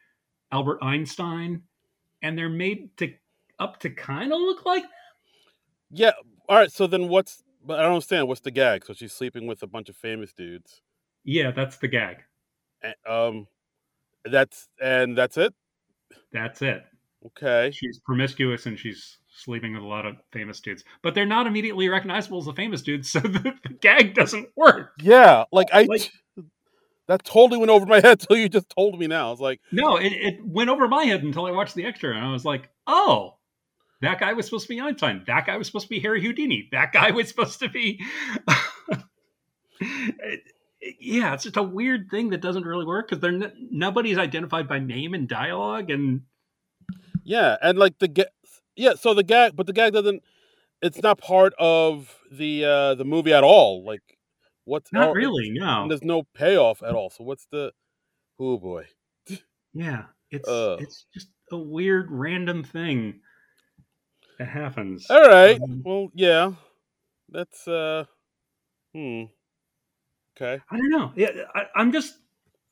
[0.53, 1.61] albert einstein
[2.23, 3.13] and they're made to
[3.59, 4.85] up to kind of look like
[5.91, 6.13] Yeah.
[6.49, 6.73] All right.
[6.73, 8.27] So then what's, but I don't understand.
[8.27, 8.85] What's the gag?
[8.87, 10.81] So she's sleeping with a bunch of famous dudes.
[11.25, 12.17] yeah that's the gag
[12.83, 13.47] A- Um,
[14.25, 15.53] that's, and that's it?
[16.33, 16.85] that's it
[17.27, 17.71] Okay.
[17.73, 21.89] she's promiscuous and she's sleeping with a lot of famous dudes, but they're not immediately
[21.89, 24.93] recognizable as the famous dudes, so the, the gag doesn't work.
[25.01, 25.45] Yeah.
[25.53, 26.11] Like I, Like-
[27.09, 29.29] that totally went over my head till you just told me now.
[29.29, 32.15] I was like, No, it, it went over my head until I watched the extra,
[32.15, 33.37] and I was like, oh,
[34.01, 35.23] that guy was supposed to be Einstein.
[35.27, 36.69] That guy was supposed to be Harry Houdini.
[36.73, 38.01] That guy was supposed to be.
[41.01, 44.69] yeah, it's just a weird thing that doesn't really work because they're n- nobody's identified
[44.69, 46.23] by name and dialogue, and
[47.25, 47.57] yeah.
[47.63, 48.29] And like the
[48.77, 48.95] yeah.
[48.95, 50.23] So the gag, but the gag doesn't,
[50.81, 53.85] it's not part of the, uh, the movie at all.
[53.85, 54.03] Like
[54.65, 55.51] what's, not really.
[55.51, 57.11] No, there's no payoff at all.
[57.11, 57.73] So what's the,
[58.39, 58.87] oh boy.
[59.75, 60.81] Yeah, it's Ugh.
[60.83, 63.21] it's just a weird random thing
[64.39, 65.07] that happens.
[65.09, 65.61] All right.
[65.61, 66.53] Um, well, yeah.
[67.29, 68.05] That's uh
[68.95, 69.25] hmm.
[70.37, 70.63] Okay.
[70.71, 71.13] I don't know.
[71.17, 72.15] Yeah, I, I'm just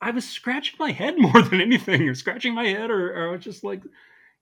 [0.01, 3.31] I was scratching my head more than anything, or scratching my head, or, or I
[3.31, 3.81] was just like,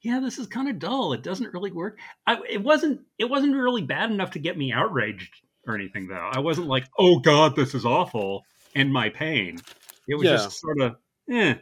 [0.01, 1.13] yeah, this is kind of dull.
[1.13, 1.99] It doesn't really work.
[2.27, 5.33] I, it wasn't it wasn't really bad enough to get me outraged
[5.67, 6.29] or anything though.
[6.31, 8.43] I wasn't like, oh god, this is awful,
[8.75, 9.59] and my pain.
[10.07, 10.38] It was Yeah.
[10.38, 10.95] just sort of,
[11.31, 11.55] eh.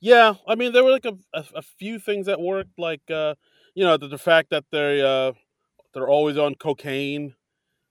[0.00, 3.34] Yeah, I mean there were like a, a, a few things that worked like uh
[3.74, 5.32] you know the, the fact that they uh
[5.92, 7.34] they're always on cocaine.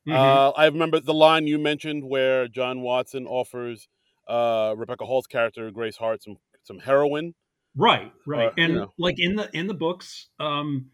[0.07, 0.13] Mhm.
[0.15, 3.87] Uh I remember the line you mentioned where John Watson offers
[4.27, 7.35] uh Rebecca Hall's character Grace Hart some some heroin.
[7.77, 8.47] Right, right.
[8.47, 8.93] Uh, you and know.
[8.97, 10.89] like in the in the books, um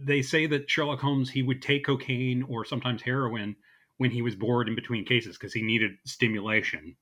[0.00, 3.56] they say that Sherlock Holmes he would take cocaine or sometimes heroin
[3.96, 6.96] when he was bored in between cases because he needed stimulation.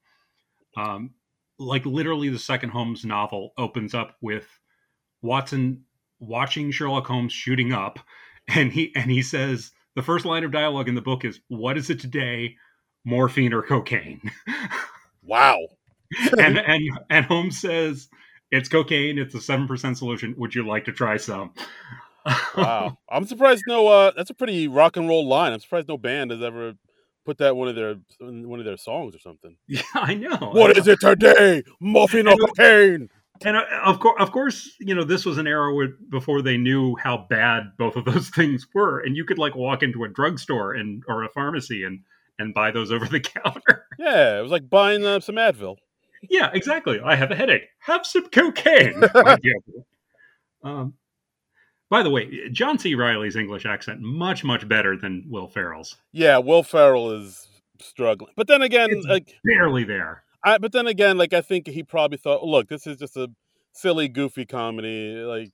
[0.76, 1.14] Um
[1.58, 4.46] like literally the second Holmes novel opens up with
[5.22, 5.84] Watson
[6.18, 7.98] watching Sherlock Holmes shooting up,
[8.48, 11.76] and he and he says the first line of dialogue in the book is, "What
[11.78, 12.56] is it today,
[13.04, 14.20] morphine or cocaine?"
[15.22, 15.58] Wow.
[16.38, 18.08] and and and Holmes says,
[18.56, 19.18] "It's cocaine.
[19.18, 20.34] It's a seven percent solution.
[20.38, 21.52] Would you like to try some?"
[22.56, 22.98] Wow.
[23.08, 25.52] I'm surprised no uh that's a pretty rock and roll line.
[25.52, 26.74] I'm surprised no band has ever
[27.24, 29.56] put that one of their one of their songs or something.
[29.68, 30.36] yeah, I know.
[30.52, 31.62] What is it today?
[31.80, 33.10] Muffin or cocaine?
[33.44, 36.56] And uh, of course, of course, you know this was an era where, before they
[36.56, 40.08] knew how bad both of those things were, and you could like walk into a
[40.08, 42.00] drugstore and or a pharmacy and
[42.38, 43.86] and buy those over the counter.
[43.98, 45.76] Yeah, it was like buying uh, some Advil.
[46.30, 47.00] Yeah, exactly.
[47.04, 47.68] I have a headache.
[47.80, 49.00] Have some cocaine.
[49.00, 50.94] Might be able to- um,
[51.88, 52.94] by the way, John C.
[52.96, 55.96] Reilly's English accent much much better than Will Ferrell's.
[56.12, 57.46] Yeah, Will Ferrell is
[57.80, 58.32] struggling.
[58.36, 60.24] But then again, It's- like Barely there.
[60.42, 63.28] I but then again, like I think he probably thought, look, this is just a
[63.72, 65.14] silly, goofy comedy.
[65.16, 65.50] Like,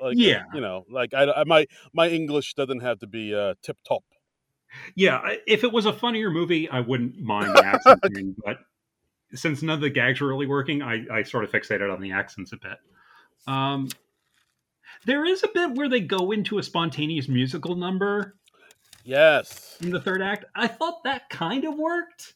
[0.00, 0.44] like Yeah.
[0.54, 4.04] you know, like I, I my my English doesn't have to be uh, tip top.
[4.94, 8.58] Yeah, if it was a funnier movie, I wouldn't mind the accent thing, but
[9.34, 12.12] since none of the gags were really working, I, I sort of fixated on the
[12.12, 12.78] accents a bit.
[13.46, 13.88] Um,
[15.06, 18.36] there is a bit where they go into a spontaneous musical number
[19.04, 19.76] Yes.
[19.80, 20.44] in the third act.
[20.54, 22.34] I thought that kind of worked.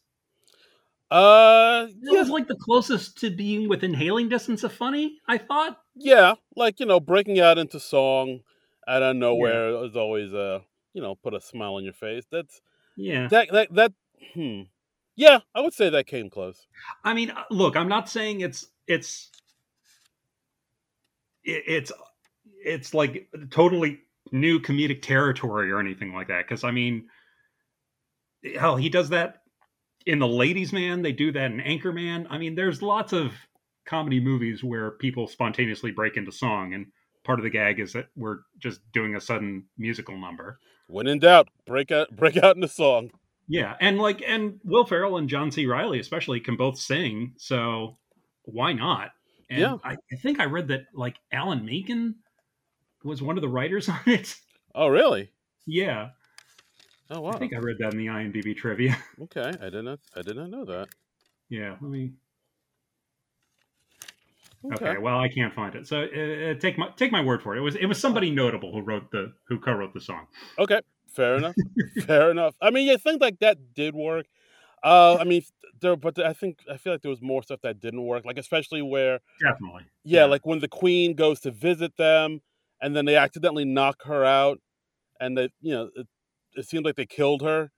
[1.11, 5.19] Uh, It yeah, was like the closest to being within hailing distance of funny.
[5.29, 5.79] I thought.
[5.95, 8.41] yeah, like you know, breaking out into song
[8.89, 10.61] out of nowhere is always uh,
[10.95, 12.25] you know, put a smile on your face.
[12.31, 12.61] That's
[12.97, 13.29] Yeah.
[13.29, 13.93] that that that.
[14.35, 14.63] Hmm.
[15.17, 16.67] Yeah, I would say that came close.
[17.03, 19.31] I mean, uh, look, I'm not saying it's it's
[21.43, 21.91] it's
[22.65, 24.01] it's like totally
[24.31, 26.47] new comedic territory or anything like that.
[26.47, 27.09] Because I mean,
[28.59, 29.43] hell, he does that
[30.05, 31.01] in the Ladies Man.
[31.01, 32.27] They do that in Anchorman.
[32.29, 33.33] I mean, there's lots of
[33.87, 36.87] comedy movies where people spontaneously break into song, and
[37.25, 40.59] part of the gag is that we're just doing a sudden musical number.
[40.89, 43.13] When in doubt, break out break out into song.
[43.49, 45.67] Yeah, and like and Will Ferrell and John C.
[45.67, 47.99] Reilly especially can both sing, so
[48.43, 49.11] why not?
[49.49, 49.77] And Yeah.
[49.85, 52.17] I, I think I read that like Alan Menken
[53.05, 54.37] was one of the writers on it.
[54.75, 55.31] Oh, really?
[55.67, 56.09] Yeah,
[57.09, 57.31] Oh, wow.
[57.31, 58.97] I think I read that in the IMDb trivia.
[59.23, 60.89] Okay, I did not I did not know that.
[61.49, 62.13] yeah, let me.
[64.65, 64.85] Okay.
[64.87, 64.99] Okay.
[64.99, 67.59] well I can't find it, so uh, uh, take my take my word for it.
[67.59, 70.27] It was it was somebody notable who wrote the who co-wrote the song.
[70.59, 70.81] Okay,
[71.17, 71.55] fair enough.
[72.05, 72.55] fair enough.
[72.61, 74.27] I mean, yeah, things like that did work.
[74.85, 75.43] Uh, I mean,
[75.81, 78.25] there, but I think I feel like there was more stuff that didn't work.
[78.25, 79.85] Like especially where, Definitely.
[80.05, 80.25] yeah, Yeah.
[80.27, 82.41] like when the queen goes to visit them,
[82.81, 84.61] and then they accidentally knock her out,
[85.19, 86.07] and they, you know, it,
[86.55, 87.71] it seems like they killed her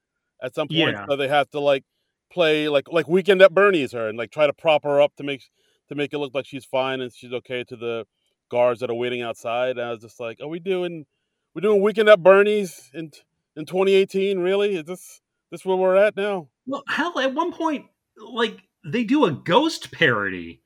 [0.43, 1.07] at some point, Yeah.
[1.09, 1.85] so they have to like
[2.31, 5.23] play like like Weekend at Bernie's her and like try to prop her up to
[5.25, 5.43] make
[5.89, 8.05] to make it look like she's fine and she's okay to the
[8.51, 9.79] guards that are waiting outside.
[9.79, 11.07] And I was just like, are we doing
[11.55, 13.11] we're doing Weekend at Bernie's in
[13.59, 14.39] in 2018?
[14.39, 14.77] Really?
[14.77, 16.49] Is this this where we're at now?
[16.67, 20.63] Well, hell, at one point, like they do a ghost parody.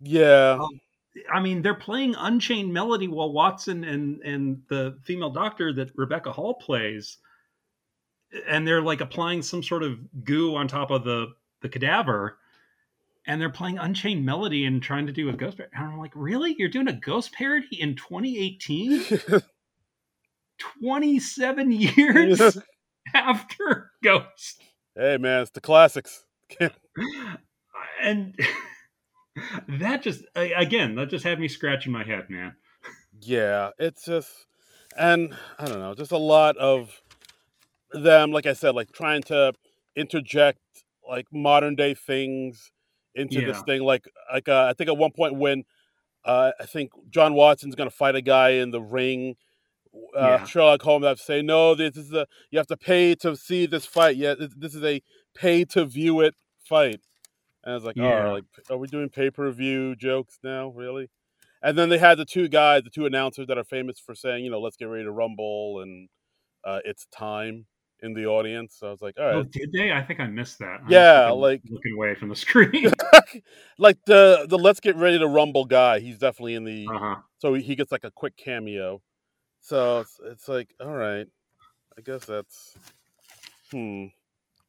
[0.00, 0.58] Yeah.
[0.60, 0.80] Um,
[1.32, 6.32] I mean, they're playing Unchained Melody while Watson and and the female doctor that Rebecca
[6.32, 7.18] Hall plays,
[8.48, 12.38] and they're like applying some sort of goo on top of the the cadaver,
[13.26, 15.56] and they're playing Unchained Melody and trying to do a ghost.
[15.56, 15.74] Parody.
[15.76, 16.54] And I'm like, really?
[16.58, 19.02] You're doing a ghost parody in 2018?
[20.80, 22.58] 27 years
[23.14, 24.62] after Ghost,
[24.96, 26.24] hey man, it's the classics.
[28.02, 28.38] and
[29.68, 32.56] that just again that just had me scratching my head, man.
[33.20, 34.46] Yeah, it's just,
[34.96, 37.02] and I don't know, just a lot of
[37.92, 38.32] them.
[38.32, 39.52] Like I said, like trying to
[39.94, 40.58] interject
[41.08, 42.72] like modern day things
[43.14, 43.82] into this thing.
[43.82, 45.64] Like, like uh, I think at one point when
[46.24, 49.36] uh, I think John Watson's gonna fight a guy in the ring.
[49.94, 50.44] Uh, Yeah.
[50.44, 51.74] Sherlock Holmes have to say no.
[51.74, 54.16] This is a you have to pay to see this fight.
[54.16, 55.02] Yeah, this, this is a
[55.34, 57.00] pay to view it fight.
[57.64, 58.28] And I was like, Yeah.
[58.28, 60.68] oh, like are we doing pay per view jokes now?
[60.68, 61.08] Really?
[61.62, 64.44] And then they had the two guys, the two announcers that are famous for saying,
[64.44, 66.08] you know, let's get ready to rumble and
[66.64, 67.66] uh, it's time
[68.02, 68.76] in the audience.
[68.78, 69.92] So I was like, all Oh, did they?
[69.92, 70.80] I think I missed that.
[70.88, 72.90] Yeah, like- looking away from the screen.
[73.78, 76.00] like the the let's get ready to rumble guy.
[76.00, 77.16] He's definitely in the uh-huh.
[77.38, 79.02] so he gets like a quick cameo.
[79.60, 81.26] So it's, it's like, all right,
[81.98, 82.76] I guess that's
[83.70, 84.06] hmm.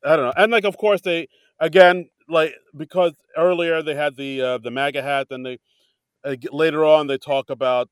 [0.04, 0.34] I don't know.
[0.36, 1.28] And like, of course, they
[1.60, 5.60] again like because earlier they had the uh, the MAGA hat, and they
[6.24, 7.90] uh, later on they talk about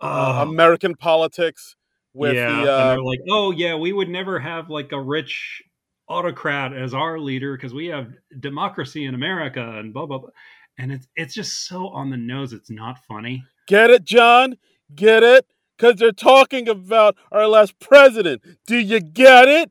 [0.00, 1.76] uh, Oh, American politics
[2.12, 5.00] with yeah, the and uh, they're like, oh yeah, we would never have like a
[5.00, 5.62] rich
[6.08, 10.30] autocrat as our leader because we have democracy in America and blah blah blah.
[10.78, 12.52] and it's it's just so on the nose.
[12.52, 13.44] It's not funny.
[13.66, 14.56] Get it, John?
[14.94, 15.46] Get it?
[15.76, 18.42] Because they're talking about our last president.
[18.66, 19.70] Do you get it?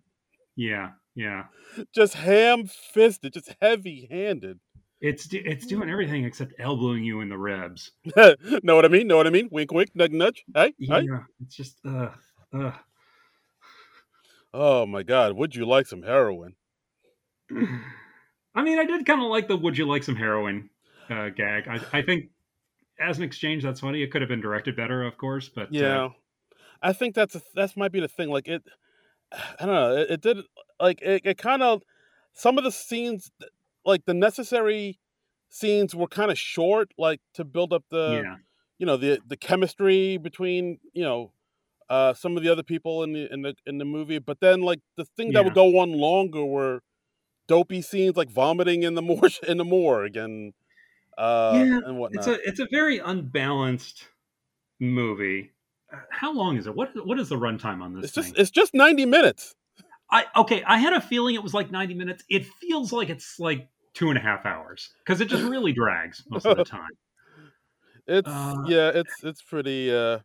[0.56, 1.46] Yeah, yeah.
[1.94, 4.60] Just ham fisted, just heavy handed.
[5.02, 7.92] It's it's doing everything except elbowing you in the ribs.
[8.16, 9.08] know what I mean?
[9.08, 9.50] Know what I mean?
[9.52, 10.46] Wink, wink, nudge, nudge.
[10.54, 11.08] Hey, Yeah, hey.
[11.42, 12.10] it's just uh,
[12.54, 12.72] uh.
[14.54, 15.36] Oh my God!
[15.36, 16.56] Would you like some heroin?
[17.52, 20.70] I mean, I did kind of like the "Would you like some heroin?"
[21.10, 21.68] uh, gag.
[21.68, 22.30] I, I think
[23.00, 24.02] as an exchange, that's funny.
[24.02, 26.10] It could have been directed better, of course, but uh, Yeah,
[26.82, 28.30] I think that's a, that's might be the thing.
[28.30, 28.64] Like it,
[29.32, 29.96] I don't know.
[29.98, 30.38] It, it did
[30.80, 31.84] like it, it kind of
[32.34, 33.32] some of the scenes,
[33.86, 35.00] like the necessary
[35.50, 38.36] scenes, were kind of short, like to build up the yeah,
[38.78, 41.32] you know the the chemistry between you know
[41.90, 44.20] uh some of the other people in the in the in the movie.
[44.20, 46.82] But then like the thing that would go on longer were
[47.48, 50.54] dopey scenes, like vomiting in the moor in the morgue and
[51.18, 52.28] uh Yeah, and whatnot.
[52.28, 54.08] it's a it's a very unbalanced
[54.80, 55.52] movie.
[55.94, 56.76] Uh, How long is it?
[56.76, 58.24] What what is the runtime on this it's thing?
[58.26, 59.56] just it's just ninety minutes.
[60.12, 60.64] I okay.
[60.64, 62.24] I had a feeling it was like ninety minutes.
[62.30, 66.24] It feels like it's like two and a half hours because it just really drags
[66.30, 66.92] most of the time.
[68.08, 70.20] It's Uh, yeah, it's it's pretty uh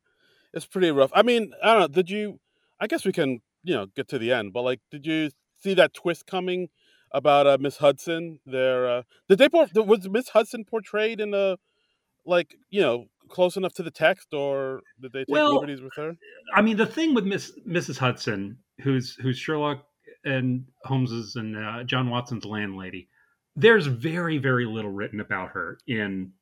[0.54, 1.10] it's pretty rough.
[1.14, 2.40] I mean, I don't know, did you
[2.80, 5.74] I guess we can, you know, get to the end, but like did you see
[5.74, 6.68] that twist coming
[7.12, 8.40] about uh Miss Hudson?
[8.46, 11.56] There uh did they por- was Miss Hudson portrayed in a
[12.26, 15.92] like, you know, close enough to the text or did they take Well, liberties with
[15.96, 16.16] her?
[16.54, 17.98] I mean, the thing with Miss Mrs.
[17.98, 19.84] Hudson, who's who's Sherlock
[20.24, 23.08] and Holmes's and uh, John Watson's landlady,
[23.56, 26.32] there's very very little written about her in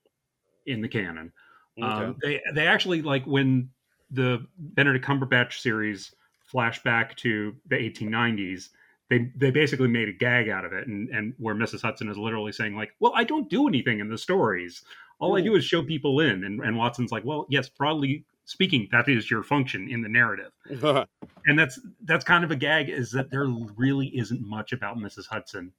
[0.66, 1.32] in the canon.
[1.80, 1.86] Okay.
[1.86, 3.70] Um, they they actually like when
[4.10, 6.14] the Benedict Cumberbatch series
[6.46, 8.70] flashed back to the 1890s.
[9.10, 11.82] They they basically made a gag out of it, and and where Mrs.
[11.82, 14.82] Hudson is literally saying like, "Well, I don't do anything in the stories.
[15.18, 18.88] All I do is show people in." And and Watson's like, "Well, yes, broadly speaking,
[18.92, 20.52] that is your function in the narrative."
[21.46, 23.46] And that's that's kind of a gag is that there
[23.76, 25.26] really isn't much about Mrs.
[25.26, 25.72] Hudson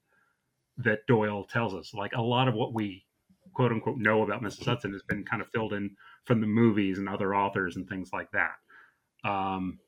[0.78, 1.94] that Doyle tells us.
[1.94, 3.06] Like a lot of what we
[3.54, 4.66] quote unquote know about Mrs.
[4.66, 8.12] Hudson has been kind of filled in from the movies and other authors and things
[8.14, 8.56] like that.
[9.30, 9.80] Um,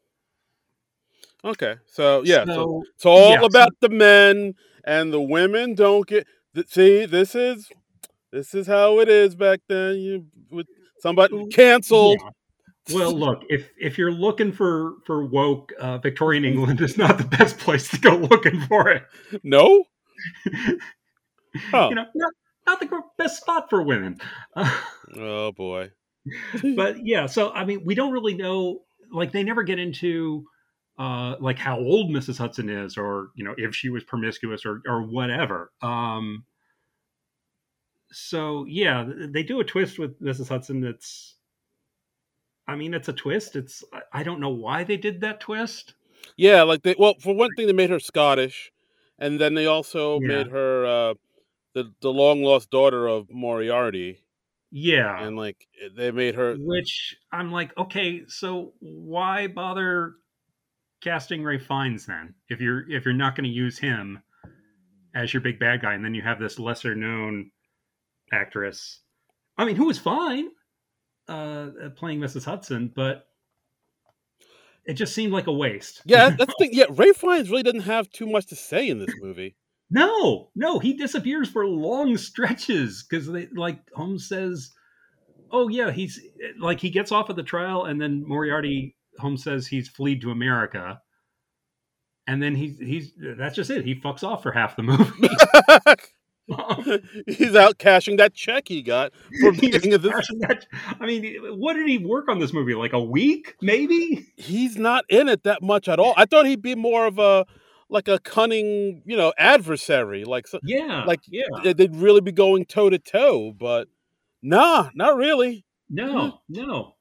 [1.44, 1.76] okay.
[1.88, 4.54] So yeah, so so, it's all yeah, so- about the men
[4.84, 7.70] and the women don't get th- see this is
[8.32, 10.68] this is how it is back then you with
[11.00, 12.30] somebody canceled yeah.
[12.96, 17.24] Well, look if if you're looking for for woke, uh, Victorian England is not the
[17.24, 19.04] best place to go looking for it.
[19.44, 19.84] no
[21.74, 21.90] oh.
[21.90, 22.34] You know, not
[22.66, 24.20] not the best spot for women.
[24.56, 24.82] Uh,
[25.18, 25.92] oh boy
[26.76, 28.82] but yeah, so I mean, we don't really know.
[29.12, 30.46] Like, they never get into
[31.02, 32.38] uh, like how old Mrs.
[32.38, 35.72] Hudson is, or you know, if she was promiscuous or or whatever.
[35.82, 36.46] Um,
[38.12, 40.50] so yeah, they do a twist with Mrs.
[40.50, 40.82] Hudson.
[40.82, 41.36] That's,
[42.68, 43.56] I mean, it's a twist.
[43.56, 45.94] It's I- don't know why they did that twist.
[46.38, 48.72] yeah like they well for one thing they made her scottish
[49.20, 50.28] and then they also Yeah.
[50.28, 51.14] made her uh
[51.74, 54.20] the the long lost daughter of moriarty
[54.72, 60.16] Yeah, and like they made her which I'm like, okay, so why bother
[61.02, 62.34] casting Rafe Fiennes then?
[62.50, 64.22] If you're if you're not going to use him
[65.16, 67.52] as your big bad guy, and then you have this lesser known
[68.32, 69.02] actress.
[69.58, 70.50] I mean, who was fine
[71.28, 72.46] uh, playing Mrs.
[72.46, 73.26] Hudson, but
[74.86, 76.02] it just seemed like a waste.
[76.06, 78.98] yeah that's the thing yeah rafe fiennes really doesn't have too much to say in
[79.00, 79.56] this movie
[79.92, 84.72] No, no, he disappears for long stretches because they like Holmes says,
[85.52, 86.20] "Oh yeah, he's
[86.60, 90.32] like he gets off of the trial, and then Moriarty Holmes says he's fled to
[90.32, 91.02] America,
[92.28, 93.86] and then he's he's that's just it.
[93.86, 95.30] He fucks off for half the movie.
[97.28, 100.02] he's out cashing that check he got for being in this
[100.40, 100.66] that-
[101.00, 102.74] I mean, what did he work on this movie?
[102.74, 104.26] Like a week, maybe?
[104.36, 106.14] he's not in it that much at all.
[106.18, 107.46] I thought he'd be more of a
[107.90, 110.24] like a cunning, you know, adversary.
[110.26, 113.88] Like Yeah, Like, yeah, they- they'd really be going toe to toe, but
[114.42, 115.66] nah, not really.
[115.90, 116.96] no, no.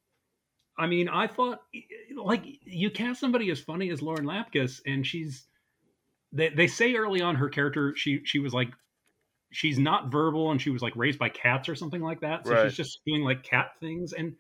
[0.81, 1.63] I mean, I thought
[2.17, 5.45] like you cast somebody as funny as Lauren Lapkus, and she's
[6.33, 8.71] they they say early on her character she she was like
[9.53, 12.55] she's not verbal and she was like raised by cats or something like that, so
[12.55, 12.65] Right.
[12.65, 14.37] she's just doing like cat things and.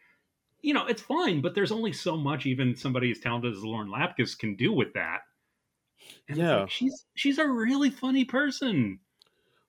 [0.62, 3.88] You know, it's fine, but there's only so much even somebody as talented as Lauren
[3.88, 5.20] Lapkus can do with that.
[6.28, 6.60] And Yeah.
[6.60, 9.00] like, she's she's a really funny person.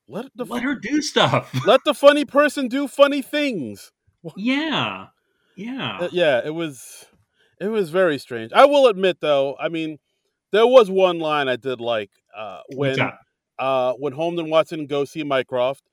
[0.07, 1.53] Let the Let her do stuff.
[1.65, 3.93] let the funny person do funny things.
[4.35, 5.07] yeah,
[5.55, 5.97] yeah.
[6.01, 7.05] Uh, yeah, it was
[7.59, 8.51] it was very strange.
[8.53, 9.99] I will admit though, I mean,
[10.51, 12.97] there was one line I did like uh when
[13.59, 15.83] uh when Holmes and Watson go see Mycroft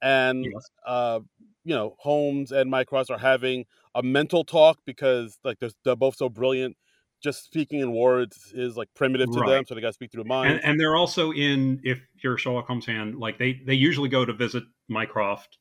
[0.00, 0.70] and Yes.
[0.86, 1.20] uh,
[1.64, 3.64] you know Holmes and Mycroft are having
[3.94, 6.76] a mental talk because like they're, they're both so brilliant.
[7.20, 10.22] Just speaking in words is like primitive to them, so they got to speak through
[10.22, 10.60] the and, mind.
[10.62, 14.24] and they're also in if you're a Sherlock Holmes fan, like they they usually go
[14.24, 15.58] to visit Mycroft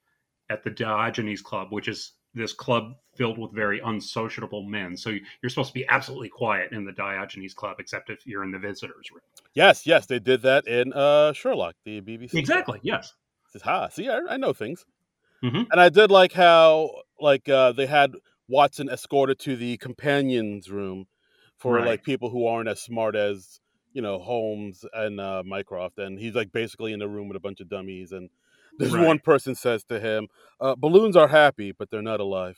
[0.52, 4.96] at the Diogenes Club, which is this club filled with very unsociable men.
[4.96, 5.10] So
[5.42, 8.60] you're supposed to be absolutely quiet in the Diogenes Club, except if you're in the
[8.60, 9.22] visitors room.
[9.54, 12.36] yes, yes, they did that in uh, Sherlock, the BBC.
[12.36, 12.80] Exactly.
[12.84, 13.14] Yes.
[13.50, 14.86] Says, ha, see, I, I know things.
[15.44, 15.68] Mhm.
[15.72, 18.14] And I did like how like uh, they had
[18.48, 21.06] Watson escorted to the companions room
[21.58, 21.86] for Right.
[21.86, 23.60] like people who aren't as smart as
[23.94, 27.40] you know Holmes and uh, Mycroft, and he's like basically in the room with a
[27.40, 28.12] bunch of dummies.
[28.12, 28.30] And
[28.78, 29.06] this Right.
[29.06, 30.28] one person says to him,
[30.60, 32.58] uh, "Balloons are happy, but they're not alive."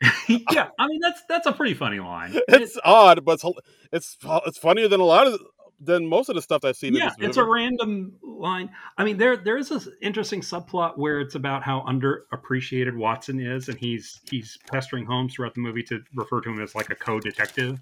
[0.28, 0.68] yeah.
[0.78, 2.34] I mean that's that's a pretty funny line.
[2.48, 3.44] It's odd, but it's
[3.92, 4.16] it's
[4.46, 5.40] it's funnier than a lot of
[5.80, 6.94] than most of the stuff I've seen.
[6.94, 8.70] yeah, in this it's a random line.
[8.98, 13.68] I mean, there there is this interesting subplot where it's about how underappreciated Watson is,
[13.68, 16.94] and he's he's pestering Holmes throughout the movie to refer to him as like a
[16.94, 17.80] co-detective,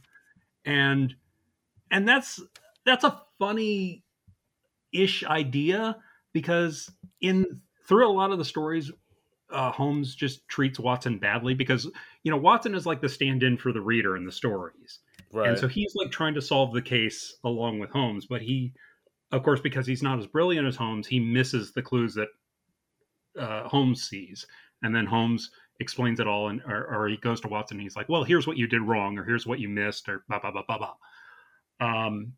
[0.65, 1.15] and
[1.91, 2.41] and that's
[2.85, 4.05] that's a funny
[4.93, 5.97] ish idea
[6.35, 8.93] because in through a lot of the stories.
[9.51, 11.89] Uh, Holmes just treats Watson badly because
[12.25, 14.99] you know Watson is like the stand-in for the reader in the stories,
[15.33, 15.49] right.
[15.49, 18.73] and so he's like trying to solve the case along with Holmes, but he,
[19.33, 22.29] of course, because he's not as brilliant as Holmes, he misses the clues that
[23.39, 24.47] uh, Holmes sees.
[24.83, 27.97] And then Holmes explains it all, and or, or he goes to Watson and he's
[27.97, 30.51] like, "Well, here's what you did wrong, or here's what you missed, or blah blah
[30.51, 32.35] blah blah blah." Um,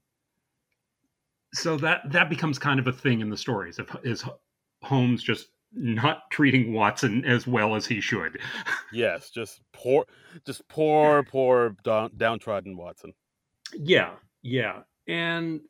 [1.57, 3.79] so that that becomes kind of a thing in the stories.
[3.79, 4.25] If is
[4.83, 8.39] Holmes just not treating Watson as well as he should?
[8.93, 10.05] yes, just poor,
[10.47, 13.13] just poor, poor down, downtrodden Watson.
[13.75, 15.61] Yeah, yeah, and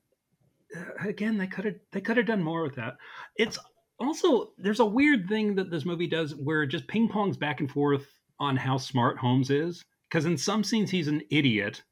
[0.76, 2.96] uh, again, they could have they could have done more with that.
[3.36, 3.58] It's
[3.98, 7.60] also there's a weird thing that this movie does where it just ping pongs back
[7.60, 8.06] and forth
[8.38, 9.84] on how smart Holmes is.
[10.08, 11.82] Because in some scenes he's an idiot,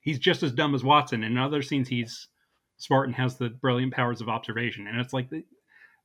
[0.00, 1.22] he's just as dumb as Watson.
[1.22, 2.28] In other scenes he's
[2.82, 4.86] smart and has the brilliant powers of observation.
[4.86, 5.44] And it's like they,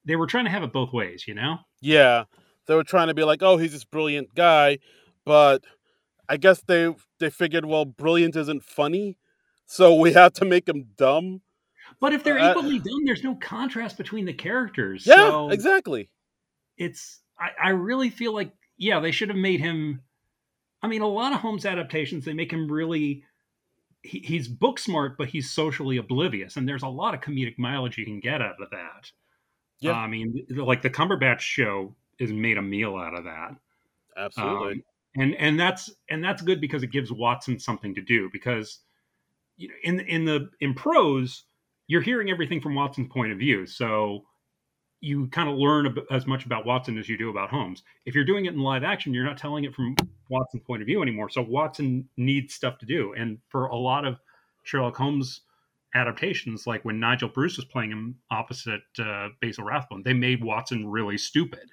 [0.05, 1.57] they were trying to have it both ways, you know?
[1.81, 2.25] Yeah,
[2.67, 4.79] they were trying to be like, oh, he's this brilliant guy,
[5.25, 5.63] but
[6.29, 9.17] I guess they they figured, well, brilliant isn't funny,
[9.65, 11.41] so we have to make him dumb.
[11.99, 15.05] But if they're Uh, equally dumb, there's no contrast between the characters.
[15.07, 16.09] Yeah, so exactly.
[16.77, 20.01] it's I, I really feel like yeah they should have made him
[20.83, 23.23] i mean a lot of holmes adaptations they make him really
[24.07, 27.97] he, he's book smart but he's socially oblivious and there's a lot of comedic mileage
[27.97, 29.11] you can get out of that
[29.81, 29.93] Yeah.
[29.93, 33.51] i mean like the cumberbatch show is made a meal out of that
[34.17, 34.73] Absolutely.
[34.73, 34.83] um,
[35.15, 38.79] and and that's and that's good because it gives watson something to do because
[39.57, 41.43] you know in in the in prose
[41.87, 44.23] you're hearing everything from watson's point of view so
[44.99, 47.83] you kind of learn as much about watson as you do about holmes.
[48.05, 49.95] If you're doing it in live action you're not telling it from
[50.29, 54.05] watson's point of view anymore so watson needs stuff to do and for a lot
[54.05, 54.19] of
[54.63, 55.41] sherlock holmes
[55.95, 60.87] adaptations like when nigel bruce was playing him opposite uh, basil rathbone they made watson
[60.87, 61.71] really stupid.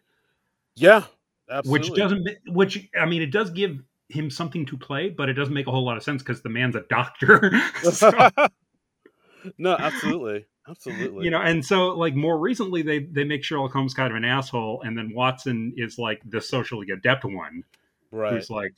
[0.76, 1.04] Yeah,
[1.50, 1.90] absolutely.
[1.90, 5.54] which doesn't which i mean it does give him something to play but it doesn't
[5.54, 7.50] make a whole lot of sense because the man's a doctor.
[7.82, 8.10] So,
[9.58, 11.24] no, absolutely, absolutely.
[11.24, 14.24] you know and so like more recently they they make sherlock holmes kind of an
[14.24, 17.62] asshole and then watson is like the socially adept one
[18.10, 18.32] right?
[18.32, 18.72] who's like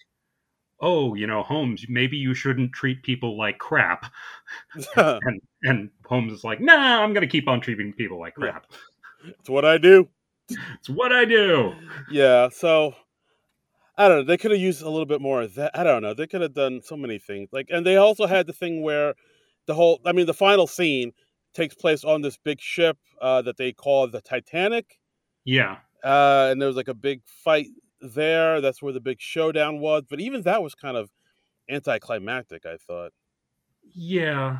[0.80, 4.12] oh you know holmes maybe you shouldn't treat people like crap
[4.96, 8.50] and and holmes is like nah i'm gonna keep on treating people like Yeah.
[8.52, 8.66] crap
[9.40, 10.08] it's what I do.
[10.48, 11.74] it's what i do
[12.10, 12.94] Yeah, so
[13.98, 14.24] I don't know.
[14.24, 15.70] They could have used a little bit more of that.
[15.76, 16.12] I don't know.
[16.12, 17.48] They could have done so many things.
[17.50, 19.14] Like, and they also had the thing where
[19.66, 20.00] the whole.
[20.04, 21.12] I mean, the final scene
[21.56, 24.98] takes place on this big ship uh, that they call the Titanic,
[25.44, 27.68] yeah uh, and there was like a big fight
[28.00, 28.60] there.
[28.60, 30.04] That's where the big showdown was.
[30.08, 31.10] But even that was kind of
[31.68, 32.66] anticlimactic.
[32.66, 33.12] I thought.
[33.94, 34.58] yeah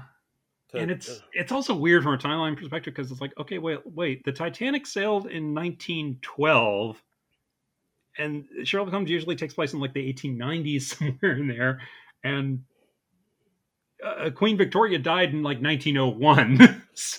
[0.70, 3.58] To- and it's uh, it's also weird from a timeline perspective because it's like okay
[3.58, 7.02] wait wait the titanic sailed in 1912
[8.18, 11.80] and sherlock holmes usually takes place in like the 1890s somewhere in there
[12.24, 12.64] and
[14.04, 17.18] uh, queen victoria died in like 1901 so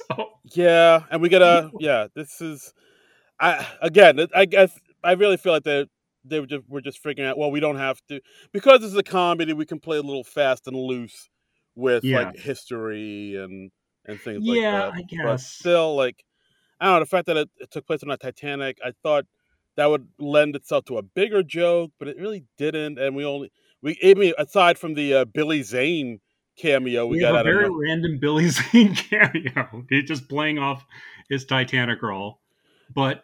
[0.53, 1.71] Yeah, and we gotta.
[1.77, 2.73] Yeah, this is.
[3.39, 4.27] I again.
[4.35, 5.87] I guess I really feel like they
[6.25, 7.37] they were just we're just figuring out.
[7.37, 8.21] Well, we don't have to
[8.53, 9.53] because this is a comedy.
[9.53, 11.29] We can play a little fast and loose
[11.75, 12.17] with Yeah.
[12.17, 13.71] like history and
[14.05, 14.85] and things like that.
[14.85, 16.23] yeah i But guess still, like
[16.79, 18.77] I don't know the fact that it, it took place on a Titanic.
[18.83, 19.25] I thought
[19.77, 22.99] that would lend itself to a bigger joke, but it really didn't.
[22.99, 23.51] And we only
[23.81, 26.19] we I mean aside from the uh, Billy Zane
[26.57, 30.27] cameo we, we got a out of very no- random billy zane cameo he's just
[30.27, 30.85] playing off
[31.29, 32.39] his titanic role
[32.93, 33.23] but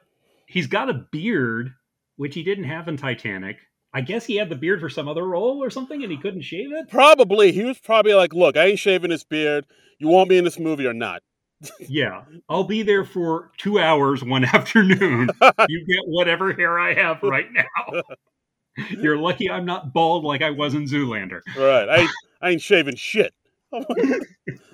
[0.53, 1.73] he's got a beard,
[2.15, 3.57] which he didn't have in Titanic.
[3.93, 6.41] I guess he had the beard for some other role or something, and he couldn't
[6.41, 6.89] shave it.
[6.89, 9.65] Probably he was probably like, "Look, I ain't shaving this beard.
[9.99, 11.21] You want me in this movie or not?"
[11.79, 15.29] yeah, I'll be there for two hours one afternoon.
[15.69, 18.01] you get whatever hair I have right now.
[18.89, 21.41] You're lucky I'm not bald like I was in Zoolander.
[21.55, 22.07] Right, I
[22.43, 23.33] I ain't shaving shit.
[23.73, 24.19] I'm gonna,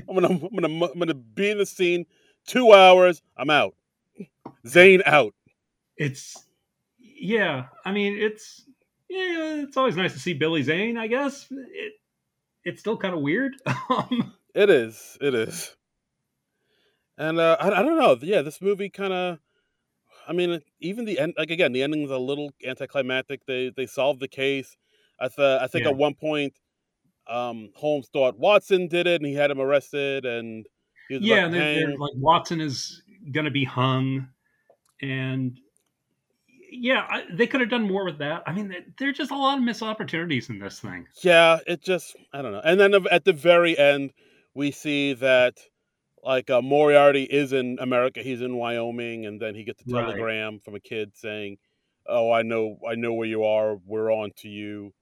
[0.10, 2.06] I'm gonna, I'm gonna, I'm gonna be in the scene.
[2.48, 3.76] Two hours, I'm out.
[4.68, 5.34] Zane out.
[5.96, 6.46] It's
[6.98, 7.68] yeah.
[7.86, 8.66] I mean, it's
[9.08, 9.62] yeah.
[9.62, 10.98] It's always nice to see Billy Zane.
[10.98, 11.94] I guess it
[12.64, 13.56] it's still kind of weird.
[13.90, 15.18] Um, it is.
[15.22, 15.76] It is.
[17.18, 18.18] And uh, I, I don't know.
[18.22, 19.40] Yeah, this movie kind of.
[20.28, 21.34] I mean, even the end.
[21.38, 23.46] Like again, the ending's a little anticlimactic.
[23.46, 24.76] They they solved the case.
[25.20, 25.92] I th- I think yeah.
[25.92, 26.54] at one point,
[27.30, 30.66] um, Holmes thought Watson did it, and he had him arrested, and
[31.10, 33.02] yeah, and they're, they're like Watson is
[33.32, 34.28] going to be hung,
[35.02, 35.60] and
[36.72, 38.44] yeah, I, they could have done more with that.
[38.46, 41.08] I mean, there are just a lot of missed opportunities in this thing.
[41.24, 42.62] Yeah, it just I don't know.
[42.64, 44.14] And then at the very end,
[44.54, 45.60] we see that
[46.24, 48.22] like uh, Moriarty is in America.
[48.22, 50.64] He's in Wyoming, and then he gets a telegram right.
[50.64, 51.58] from a kid saying,
[52.08, 53.78] "Oh, I know, I know where you are.
[53.86, 54.94] We're on to you."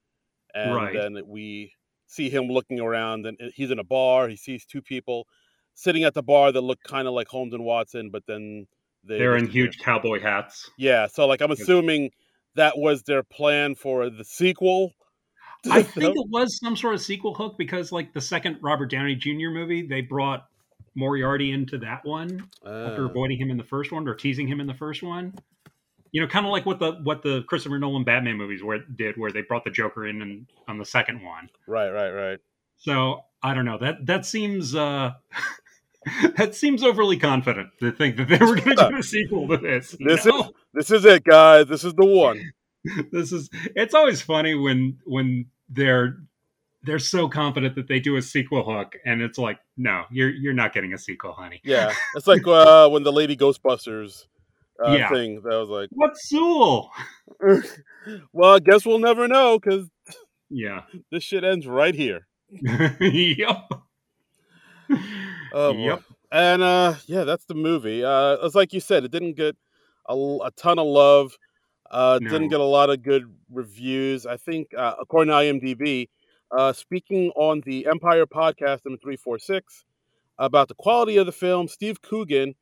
[0.53, 0.93] And right.
[0.93, 1.73] then we
[2.07, 4.27] see him looking around, and uh, he's in a bar.
[4.27, 5.27] He sees two people
[5.73, 8.65] sitting at the bar that look kind of like Holmes and Watson, but then
[9.03, 10.69] they, are in huge cowboy hats.
[10.77, 12.11] Yeah, so like I'm assuming
[12.55, 14.93] that was their plan for the sequel.
[15.71, 19.15] I think it was some sort of sequel hook because like the second Robert Downey
[19.15, 19.49] Jr.
[19.51, 20.45] movie, they brought
[20.95, 22.89] Moriarty into that one uh.
[22.89, 23.09] after ah.
[23.09, 25.33] avoiding him in the first one or teasing him in the first one.
[26.17, 29.17] You know, kind of like what the what the Christopher Nolan Batman movies where did,
[29.17, 31.47] where they brought the Joker in and on the second one.
[31.67, 32.39] Right, right, right.
[32.77, 35.11] So I don't know that that seems uh
[36.37, 39.57] that seems overly confident to think that they were going to do a sequel to
[39.57, 39.95] this.
[39.99, 40.39] This know?
[40.39, 41.67] is this is it, guys.
[41.67, 42.51] This is the one.
[43.11, 43.51] this is.
[43.75, 46.17] It's always funny when when they're
[46.81, 50.53] they're so confident that they do a sequel hook, and it's like, no, you're you're
[50.53, 51.61] not getting a sequel, honey.
[51.63, 54.25] Yeah, it's like uh, when the Lady Ghostbusters
[54.85, 55.09] uh, yeah.
[55.09, 55.41] thing.
[55.43, 56.91] That was like, what's Sewell?
[58.31, 59.89] well, I guess we'll never know because
[60.49, 62.27] yeah, this shit ends right here.
[62.99, 63.69] yep.
[65.53, 66.03] Oh, yep.
[66.31, 68.03] And uh, yeah, that's the movie.
[68.03, 69.55] Uh, it's like you said, it didn't get
[70.07, 71.37] a, a ton of love.
[71.89, 72.29] Uh, no.
[72.29, 74.25] Didn't get a lot of good reviews.
[74.25, 76.09] I think, uh, according to IMDb,
[76.51, 79.85] uh, speaking on the Empire podcast number 346
[80.37, 82.55] about the quality of the film, Steve Coogan,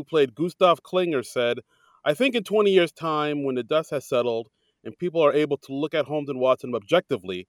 [0.00, 1.58] who played Gustav Klinger, said,
[2.04, 4.48] I think in 20 years' time, when the dust has settled
[4.82, 7.46] and people are able to look at Holmes and Watson objectively,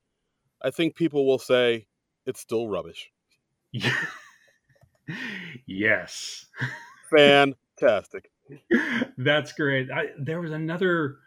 [0.61, 1.87] I think people will say
[2.25, 3.09] it's still rubbish.
[5.65, 6.45] yes.
[7.15, 8.29] Fantastic.
[9.17, 9.89] That's great.
[9.89, 11.19] I, there was another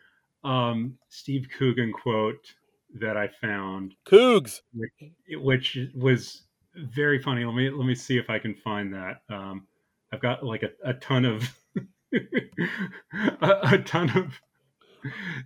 [0.45, 2.53] um, Steve Coogan quote
[3.01, 3.95] that I found.
[4.05, 4.93] Coogs, Which,
[5.41, 6.43] which, was
[6.75, 7.47] very funny.
[7.47, 9.22] Let me let me see if I can find that.
[9.31, 9.66] Um,
[10.15, 11.59] I've got like a, a ton of
[12.15, 14.41] a, a, ton of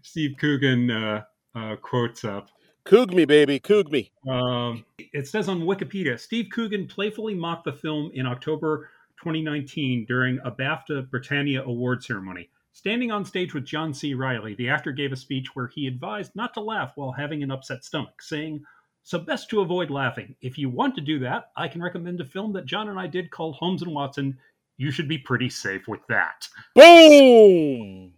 [0.03, 1.23] Steve Coogan uh,
[1.55, 2.51] uh, quotes up.
[2.85, 4.13] Coog me, baby, coog me.
[4.29, 8.91] Um, it says on Wikipedia Steve Coogan playfully mocked the film in October
[9.23, 12.51] 2019 during a BAFTA Britannia award ceremony.
[12.73, 14.13] Standing on stage with John C.
[14.13, 17.51] Reilly, the actor gave a speech where he advised not to laugh while having an
[17.51, 18.63] upset stomach, saying,
[19.03, 20.37] So, best to avoid laughing.
[20.43, 23.09] If you want to do that, I can recommend a film that John and I
[23.09, 24.39] did called Holmes and Watson.
[24.79, 26.49] You should be pretty safe with that.
[26.75, 28.13] Boom!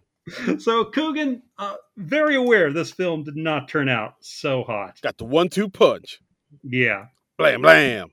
[0.58, 5.00] so Coogan, uh, very aware this film did not turn out so hot.
[5.02, 6.20] Got the one-two punch.
[6.62, 7.06] Yeah.
[7.38, 8.10] Blam blam.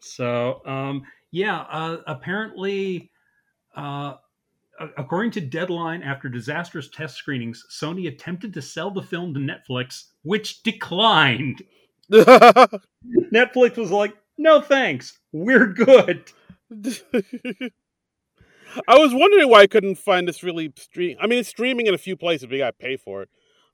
[0.00, 3.10] So, um, yeah, uh, apparently,
[3.74, 4.14] uh,
[4.98, 10.08] according to Deadline, after disastrous test screenings, Sony attempted to sell the film to Netflix,
[10.22, 11.62] which declined.
[12.12, 16.30] Netflix was like, "No thanks, we're good."
[18.88, 21.16] I was wondering why I couldn't find this really stream.
[21.20, 23.28] I mean, it's streaming in a few places, but you got to pay for it.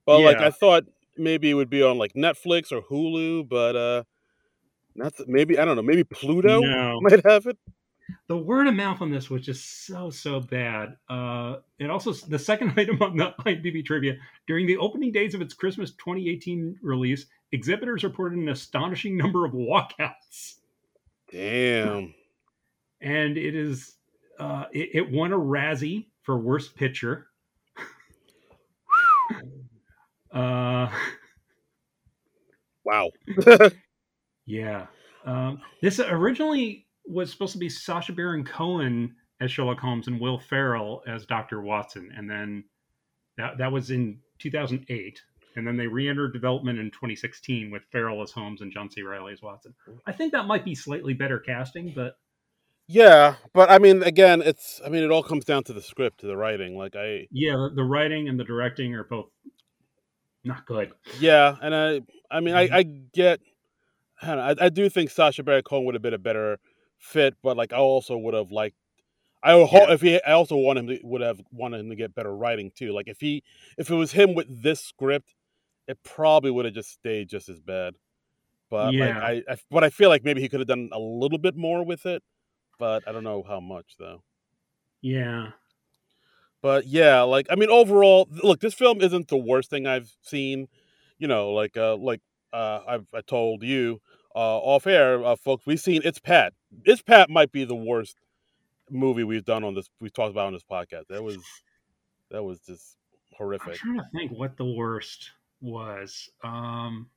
[0.05, 0.27] But yeah.
[0.27, 0.85] like, I thought
[1.17, 4.05] maybe it would be on like Netflix or Hulu, but uh,
[4.95, 5.83] not the, maybe I don't know.
[5.83, 7.01] Maybe Pluto no.
[7.03, 7.59] might have it.
[8.27, 10.97] The word of mouth on this was just so so bad.
[11.09, 14.17] Uh, it also the second item on the IMDb trivia
[14.47, 19.53] during the opening days of its Christmas 2018 release, exhibitors reported an astonishing number of
[19.53, 20.58] walkouts.
[21.31, 22.15] Damn.
[23.01, 23.97] And it is
[24.39, 27.27] uh, it, it, won a Razzie for Worst Picture.
[30.33, 30.89] uh,
[32.85, 33.11] wow.
[34.47, 34.87] yeah.
[35.25, 40.39] Um, this originally was supposed to be Sacha Baron Cohen as Sherlock Holmes and Will
[40.39, 41.61] Ferrell as Dr.
[41.61, 42.11] Watson.
[42.17, 42.65] And then
[43.37, 45.23] that, that was in 2008.
[45.57, 49.03] And then they re entered development in 2016 with Ferrell as Holmes and John C.
[49.03, 49.75] Reilly as Watson.
[49.89, 49.99] Mm.
[50.07, 52.17] I think that might be slightly better casting, but
[52.87, 56.21] Yeah, but I mean, again, it's I mean, it all comes down to the script,
[56.21, 56.77] to the writing.
[56.77, 59.31] Like I, yeah, the, the writing and the directing are both
[60.45, 60.93] not good.
[61.19, 62.75] yeah, and I, I mean, I, mm-hmm.
[62.75, 62.83] I
[63.13, 63.41] get,
[64.23, 66.59] I, don't know, I, I do think Sacha Baron Cohen would have been a better
[66.99, 68.77] fit, but like I also would have liked.
[69.43, 69.95] I would hope Yeah.
[69.95, 72.73] if he, I also want him to would have wanted him to get better writing
[72.75, 72.93] too.
[72.93, 73.43] Like if he,
[73.77, 75.35] if it was him with this script,
[75.89, 77.95] it probably would have just stayed just as bad.
[78.71, 79.07] But Yeah.
[79.07, 81.57] like I, I, but I feel like maybe he could have done a little bit
[81.57, 82.23] more with it,
[82.79, 84.23] but I don't know how much though.
[85.01, 85.53] Yeah.
[86.61, 90.69] But yeah, like I mean, overall, look, this film isn't the worst thing I've seen.
[91.19, 92.21] You know, like uh, like
[92.53, 94.01] uh, I've I told you
[94.35, 96.53] uh, off air, uh, folks, we've seen It's Pat.
[96.85, 98.17] It's Pat might be the worst
[98.91, 99.89] movie we've done on this.
[100.01, 101.07] We've talked about on this podcast.
[101.09, 101.39] That was
[102.31, 102.97] that was just
[103.37, 103.69] horrific.
[103.69, 105.31] I'm trying to think what the worst
[105.61, 106.29] was.
[106.43, 107.09] Um,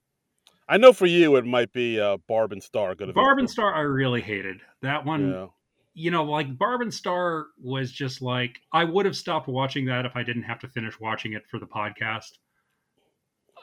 [0.67, 2.95] I know for you, it might be uh, Barb and Star.
[2.95, 5.31] Good Barb and Star, I really hated that one.
[5.31, 5.47] Yeah.
[5.93, 10.05] You know, like Barb and Star was just like I would have stopped watching that
[10.05, 12.31] if I didn't have to finish watching it for the podcast.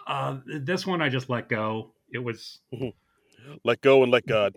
[0.06, 1.92] Uh, this one I just let go.
[2.12, 2.60] It was,
[3.64, 4.56] Let go and let God.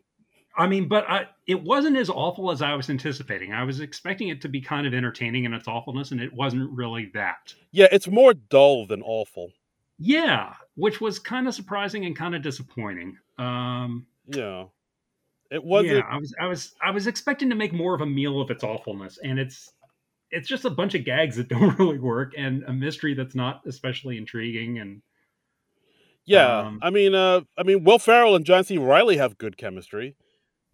[0.57, 3.53] I mean, but I, it wasn't as awful as I was anticipating.
[3.53, 6.69] I was expecting it to be kind of entertaining in its awfulness, and it wasn't
[6.71, 7.53] really that.
[7.71, 9.51] Yeah, it's more dull than awful.
[10.03, 13.17] Yeah, which was kind of surprising and kind of disappointing.
[13.37, 14.65] Um, Yeah,
[15.51, 15.97] it wasn't.
[15.97, 18.49] yeah, I was, I was, I was expecting to make more of a meal of
[18.49, 19.71] its awfulness, and it's,
[20.31, 23.61] it's just a bunch of gags that don't really work, and a mystery that's not
[23.67, 24.79] especially intriguing.
[24.79, 25.03] And
[26.25, 28.79] Yeah, Um, I mean, uh, I mean, Will Ferrell and John C.
[28.79, 30.15] Reilly have good chemistry.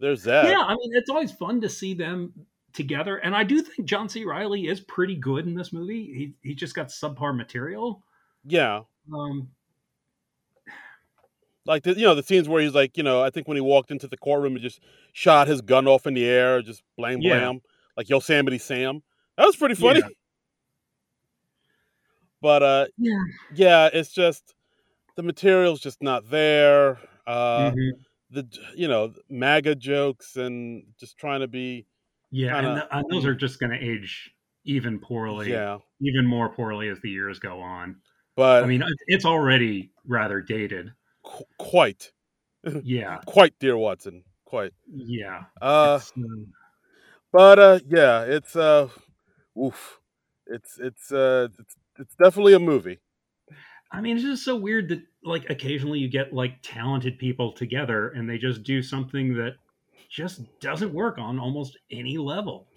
[0.00, 0.46] There's that.
[0.46, 2.32] yeah, I mean, it's always fun to see them
[2.72, 4.24] together, and I do think John C.
[4.24, 6.04] Reilly is pretty good in this movie.
[6.42, 8.04] He he just got subpar material.
[8.44, 8.82] Yeah,
[9.12, 9.48] Um,
[11.66, 13.60] like the, you know the scenes where he's like, you know, I think when he
[13.60, 14.80] walked into the courtroom and just
[15.12, 17.38] shot his gun off in the air, just blam Yeah.
[17.38, 17.60] blam,
[17.96, 19.02] like Yosemite Sam.
[19.36, 20.00] That was pretty funny.
[20.00, 20.08] Yeah.
[22.40, 23.18] But uh, yeah,
[23.52, 24.54] yeah, it's just
[25.16, 26.98] the material's just not there.
[27.26, 27.90] Uh, Mhm.
[28.30, 28.46] The
[28.76, 31.86] you know MAGA jokes and just trying to be
[32.30, 34.30] yeah, kinda- and, th- and those are just going to age
[34.64, 35.50] even poorly.
[35.50, 35.78] yeah.
[36.00, 37.96] even more poorly as the years go on.
[38.38, 40.92] But I mean, it's already rather dated.
[41.24, 42.12] qu- quite,
[42.84, 44.72] Yeah, quite, dear Watson, quite.
[44.86, 45.46] yeah.
[45.60, 46.52] Uh, um,
[47.32, 48.90] but uh, yeah, it's uh,
[49.60, 49.98] oof,
[50.46, 53.00] it's it's uh, it's it's definitely a movie.
[53.90, 58.10] I mean, it's just so weird that like occasionally you get like talented people together
[58.10, 59.56] and they just do something that
[60.08, 62.68] just doesn't work on almost any level.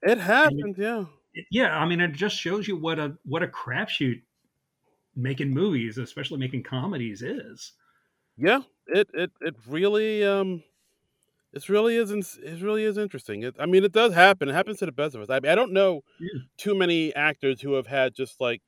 [0.00, 1.06] It happened, yeah.
[1.34, 4.22] It- yeah, I mean, it just shows you what a what a crapshoot
[5.18, 7.74] making movies, especially making comedies, is.
[8.36, 10.62] Yeah, it it it really um
[11.52, 13.42] it really is it really is interesting.
[13.44, 14.48] It, I mean, it does happen.
[14.48, 15.30] It happens to the best of us.
[15.30, 16.42] I mean, I don't know Yeah.
[16.58, 18.62] too many actors who have had just like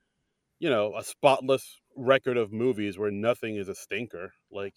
[0.61, 4.35] you know a spotless record of movies where nothing is a stinker.
[4.51, 4.75] Like,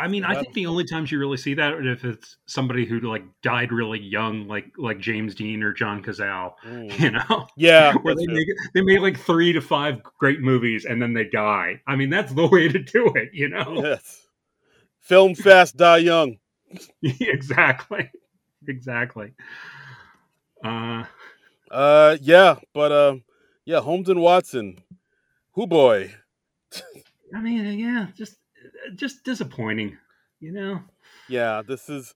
[0.00, 2.84] I mean, I think the only times you really see that are if it's somebody
[2.84, 6.98] who like died really young, like like James Dean or John Cazale, Mm.
[7.00, 11.00] you know, yeah, where they make they make like three to five great movies and
[11.00, 11.80] then they die.
[11.86, 13.80] I mean, that's the way to do it, you know.
[13.82, 14.26] yes,
[15.00, 16.38] film fast, die young.
[17.02, 18.10] exactly,
[18.66, 19.34] exactly.
[20.64, 21.04] Uh,
[21.70, 23.22] Uh, yeah, but um,
[23.64, 24.80] yeah, Holmes and Watson,
[25.52, 26.14] who boy,
[27.34, 28.36] I mean, yeah, just
[28.94, 29.96] just disappointing,
[30.40, 30.80] you know.
[31.28, 32.14] yeah, this is.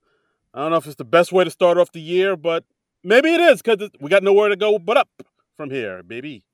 [0.53, 2.65] I don't know if it's the best way to start off the year, but
[3.05, 5.09] maybe it is because we got nowhere to go but up
[5.57, 6.45] from here, baby.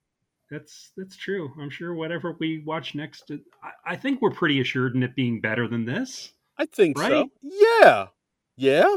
[0.51, 1.51] That's that's true.
[1.61, 3.31] I'm sure whatever we watch next,
[3.63, 6.33] I, I think we're pretty assured in it being better than this.
[6.59, 7.11] I think Right?
[7.11, 7.29] so.
[7.43, 8.07] Yeah,
[8.57, 8.97] yeah,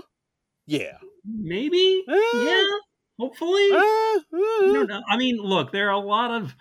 [0.67, 0.97] yeah.
[1.25, 2.13] Maybe, Eh,
[2.45, 2.63] yeah,
[3.19, 3.69] hopefully.
[3.71, 4.19] eh.
[4.31, 4.91] don't.
[5.09, 6.53] I mean, look, there are a lot of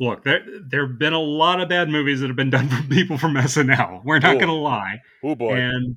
[0.00, 0.44] look there.
[0.68, 3.34] There have been a lot of bad movies that have been done from people from
[3.34, 4.02] SNL.
[4.04, 4.38] We're not Oh.
[4.38, 5.00] going to lie.
[5.24, 5.54] Oh boy.
[5.56, 5.96] And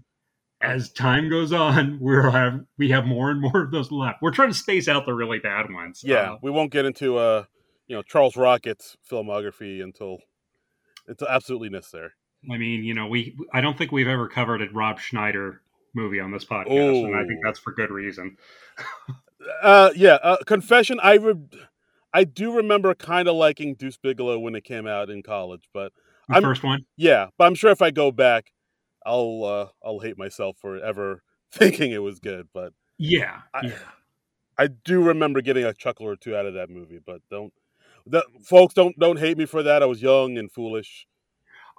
[0.62, 4.22] as time goes on, we're have we have more and more of those left.
[4.22, 6.02] We're trying to space out the really bad ones.
[6.06, 7.46] yeah, we won't get into uh,
[7.88, 10.20] you know, Charles Rocket's filmography until
[11.08, 12.10] it's absolutely necessary.
[12.52, 15.62] I mean, you know, we I don't think we've ever covered a Rob Schneider
[15.94, 18.38] movie on this podcast, and I think that's for good reason.
[19.64, 20.20] Uh, yeah.
[20.22, 21.34] Uh, confession, I re-
[22.14, 25.94] I do remember kind of liking Deuce Bigalow when it came out in college, but
[26.28, 26.86] The I'm- first one.
[26.98, 28.52] yeah, but I'm sure if I go back,
[29.06, 32.48] I'll uh, I'll hate myself for ever thinking it was good.
[32.54, 33.42] But Yeah.
[33.54, 33.78] I- yeah.
[34.58, 37.52] I do remember getting a chuckle or two out of that movie, but don't,
[38.06, 39.82] the, folks, don't don't hate me for that.
[39.82, 41.08] I was young and foolish.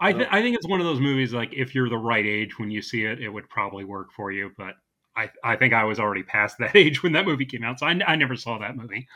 [0.00, 2.58] I th- I think it's one of those movies like if you're the right age
[2.58, 4.50] when you see it, it would probably work for you.
[4.56, 4.74] But
[5.14, 7.86] I I think I was already past that age when that movie came out, so
[7.86, 9.06] I, I never saw that movie.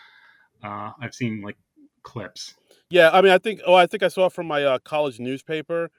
[0.67, 1.57] Uh, I've seen like
[2.03, 2.55] clips.
[2.91, 3.61] Yeah, I mean, I think.
[3.67, 5.91] Oh, I think I saw it from my uh, college newspaper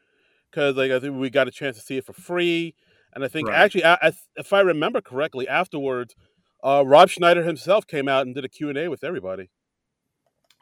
[0.51, 2.75] because like I think we got a chance to see it for free,
[3.13, 3.51] and I think Right.
[3.51, 6.15] actually, I, I, if I remember correctly, afterwards,
[6.63, 9.49] uh, Rob Schneider himself came out and did a Q and A with everybody.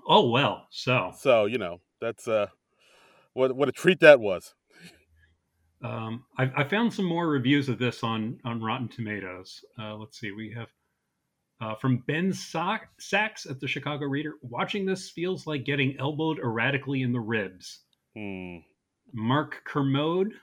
[0.07, 2.47] Oh well, so So you know, that's uh,
[3.33, 4.55] what what a treat that was.
[5.83, 9.63] um, I, I found some more reviews of this on on Rotten Tomatoes.
[9.77, 10.69] Uh, let's see, we have
[11.61, 14.33] uh, from Ben Sa- Sachs at the Chicago Reader.
[14.41, 17.81] Watching this feels like getting elbowed erratically in the ribs.
[18.15, 18.57] Hmm.
[19.13, 20.33] Mark Kermode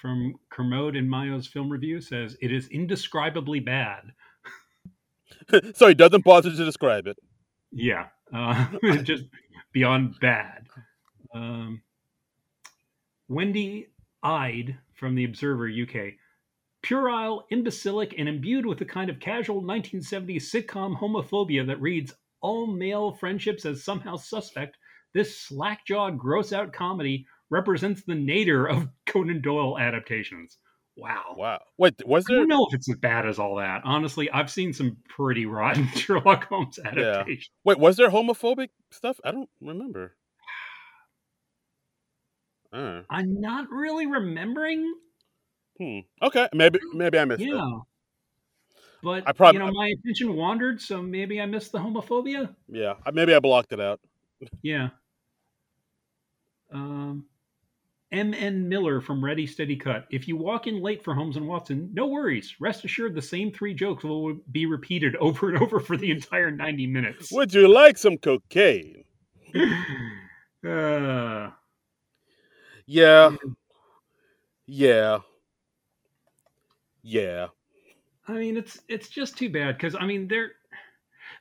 [0.00, 4.12] from Kermode and Mayo's film review says it is indescribably bad.
[5.74, 7.16] so he doesn't bother to describe it.
[7.72, 8.66] Yeah, uh,
[9.02, 9.24] just
[9.72, 10.66] beyond bad.
[11.34, 11.82] Um,
[13.28, 13.88] Wendy
[14.22, 16.14] Ide from the Observer UK.
[16.82, 22.66] Puerile, imbecilic, and imbued with the kind of casual 1970s sitcom homophobia that reads all
[22.66, 24.76] male friendships as somehow suspect,
[25.14, 30.58] this slack jawed, gross out comedy represents the nadir of Conan Doyle adaptations.
[30.96, 31.34] Wow.
[31.36, 31.60] Wow.
[31.76, 32.38] Wait, was I there?
[32.40, 33.82] don't know if it's as bad as all that.
[33.84, 37.50] Honestly, I've seen some pretty rotten Sherlock Holmes adaptations.
[37.64, 39.18] Wait, was there homophobic stuff?
[39.24, 40.14] I don't remember.
[42.72, 44.92] Uh, I'm not really remembering.
[45.78, 46.00] Hmm.
[46.22, 47.48] Okay, maybe maybe I missed it.
[47.48, 47.78] Yeah.
[49.02, 52.54] But I probably, you know, my attention wandered, so maybe I missed the homophobia.
[52.68, 54.00] Yeah, maybe I blocked it out.
[54.62, 54.88] Yeah.
[56.72, 57.26] Um,
[58.12, 58.68] M.N.
[58.68, 60.06] Miller from Ready Steady Cut.
[60.10, 62.54] If you walk in late for Holmes and Watson, no worries.
[62.60, 66.50] Rest assured, the same three jokes will be repeated over and over for the entire
[66.50, 67.32] 90 minutes.
[67.32, 69.04] Would you like some cocaine?
[70.66, 71.50] uh,
[72.86, 73.36] Yeah.
[74.66, 75.18] Yeah.
[77.06, 77.46] Yeah.
[78.26, 80.52] I mean, it's it's just too bad because I mean there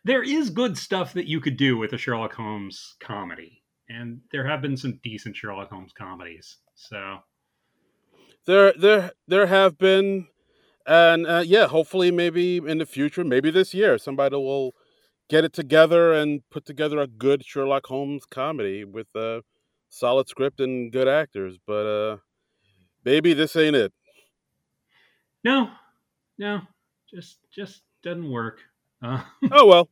[0.03, 4.47] there is good stuff that you could do with a Sherlock Holmes comedy, and there
[4.47, 6.57] have been some decent Sherlock Holmes comedies.
[6.75, 7.17] So
[8.45, 10.27] There there there have been
[10.85, 14.75] and uh, yeah, hopefully maybe in the future, maybe this year somebody will
[15.29, 19.41] get it together and put together a good Sherlock Holmes comedy with a
[19.89, 22.17] solid script and good actors, but uh
[23.03, 23.93] maybe this ain't it.
[25.45, 25.69] No,
[26.39, 26.61] no,
[27.09, 28.59] just just doesn't work.
[29.01, 29.21] Uh,
[29.51, 29.89] Oh well.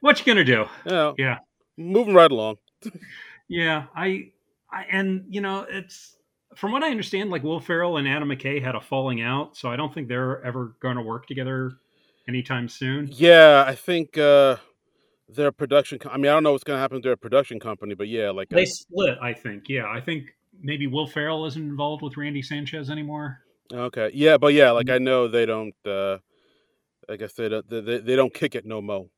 [0.00, 0.66] what you gonna do?
[0.86, 1.12] Yeah.
[1.18, 1.38] Yeah.
[1.76, 2.56] Moving right along.
[3.48, 4.30] Yeah, I,
[4.70, 6.16] I and you know it's
[6.54, 9.68] from what I understand, like Will Ferrell and Adam McKay had a falling out, so
[9.68, 11.72] I don't think they're ever going to work together
[12.26, 13.10] anytime soon.
[13.12, 14.56] Yeah, I think uh
[15.28, 17.60] their production co- I mean, I don't know what's going to happen to their production
[17.60, 19.68] company, but yeah, like They split, I think.
[19.68, 23.40] Yeah, I think maybe Will Ferrell isn't involved with Randy Sanchez anymore.
[23.72, 24.10] Okay.
[24.14, 26.18] Yeah, but yeah, like I know they don't uh
[27.08, 29.10] I guess they don't they, they don't kick it no mo.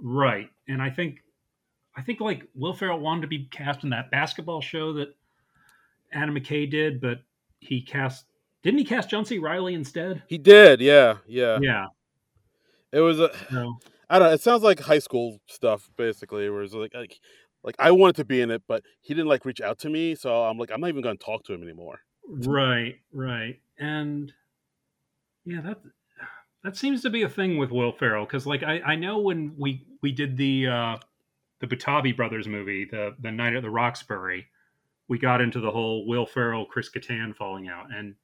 [0.00, 1.20] Right, and I think,
[1.96, 5.14] I think like Will Ferrell wanted to be cast in that basketball show that
[6.12, 7.20] Adam McKay did, but
[7.60, 8.24] he cast
[8.62, 9.38] didn't he cast John C.
[9.38, 10.22] Reilly instead?
[10.26, 10.80] He did.
[10.80, 11.18] Yeah.
[11.26, 11.58] Yeah.
[11.60, 11.86] Yeah.
[12.92, 13.78] It was a So
[14.10, 17.18] I don't know, it sounds like high school stuff basically where it's like like
[17.62, 20.14] like I wanted to be in it, but he didn't like reach out to me,
[20.14, 22.00] so I'm like I'm not even going to talk to him anymore.
[22.28, 24.32] right, right, and
[25.44, 25.78] yeah, that
[26.62, 29.54] that seems to be a thing with Will Ferrell because like I I know when
[29.58, 30.96] we we did the uh
[31.60, 34.46] the Butabi brothers movie, the the Night at the Roxbury,
[35.08, 38.14] we got into the whole Will Ferrell Chris Kattan falling out, and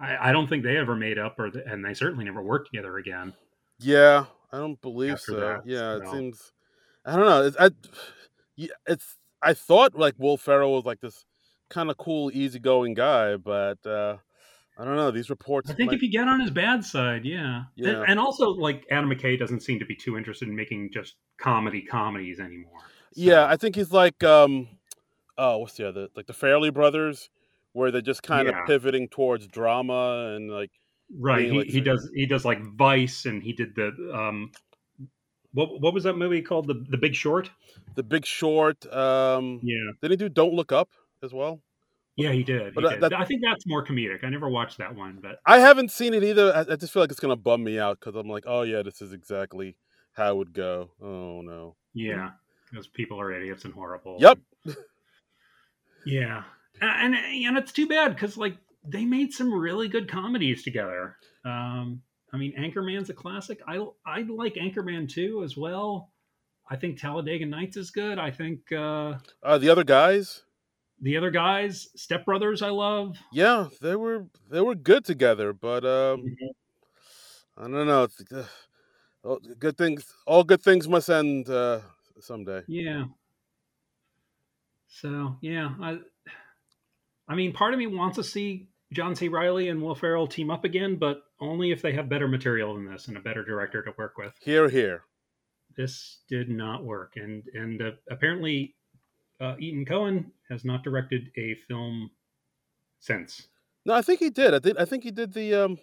[0.00, 2.70] I, I don't think they ever made up, or the, and they certainly never worked
[2.70, 3.32] together again.
[3.80, 5.34] Yeah, I don't believe so.
[5.36, 6.52] that, yeah, it so- seems.
[7.04, 7.46] I don't know.
[7.46, 7.70] It's, I,
[8.86, 9.16] it's.
[9.40, 11.24] I thought like Will Ferrell was like this
[11.70, 14.16] kind of cool, easygoing guy, but uh
[14.78, 15.10] I don't know.
[15.10, 15.68] These reports.
[15.70, 17.64] I think might- if you get on his bad side, yeah.
[17.74, 18.04] Yeah.
[18.06, 21.82] And, also, like Adam McKay doesn't seem to be too interested in making just comedy
[21.82, 22.78] comedies anymore.
[23.12, 24.68] So- yeah, I think he's like um,
[25.36, 27.28] oh, what's the other like the Farrelly Brothers,
[27.72, 28.60] where they're just kind Yeah.
[28.60, 30.70] of pivoting towards drama and like
[31.18, 31.50] right.
[31.50, 34.52] He, like he does he does like Vice, and he did the um,
[35.54, 36.68] what what was that movie called?
[36.68, 37.50] The The Big Short.
[37.96, 38.86] The Big Short.
[38.92, 40.90] Um, Yeah, did he do Don't Look Up
[41.22, 41.60] as well?
[42.18, 42.74] Yeah, he did.
[42.74, 43.00] He uh, did.
[43.00, 44.24] that- I think that's more comedic.
[44.24, 46.54] I never watched that one, but I haven't seen it either.
[46.54, 48.82] I, I just feel like it's gonna bum me out because I'm like, oh yeah,
[48.82, 49.76] this is exactly
[50.14, 50.90] how it would go.
[51.00, 51.76] Oh no.
[51.94, 52.30] yeah,
[52.70, 54.18] because people are idiots and horrible.
[54.20, 54.38] Yep.
[56.04, 56.44] Yeah,
[56.80, 61.16] and and, and it's too bad because like they made some really good comedies together.
[61.44, 62.02] Um,
[62.32, 63.60] I mean, Anchorman's a classic.
[63.66, 66.10] I I like Anchorman 2 as well.
[66.70, 68.18] I think Talladega Nights is good.
[68.18, 70.42] I think uh, Uh, the other guys,
[71.00, 73.16] the other guys, Step Brothers, I love.
[73.32, 76.36] yeah, they were they were good together, but um,
[77.56, 78.08] I don't know.
[79.24, 81.80] oh, good things, all good things must end uh,
[82.20, 82.62] someday.
[82.66, 83.04] Yeah.
[84.88, 85.98] So yeah, I
[87.28, 89.28] I mean, part of me wants to see John C.
[89.28, 92.90] Reilly and Will Ferrell team up again, but only if they have better material than
[92.90, 94.32] this and a better director to work with.
[94.40, 95.02] Here, here.
[95.76, 98.74] This did not work, and and uh, apparently,
[99.40, 102.10] uh, Etan Cohen has not directed a film
[103.00, 103.48] since.
[103.86, 104.54] No, I think he did.
[104.54, 104.76] I did.
[104.78, 105.54] I think he did the.
[105.54, 105.78] um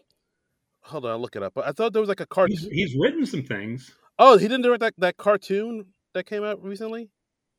[0.83, 1.57] Hold on, I'll look it up.
[1.57, 2.55] I thought there was like a cartoon.
[2.57, 3.89] He's, he's written some things.
[4.19, 7.09] Oh, he didn't direct that, that cartoon that came out recently.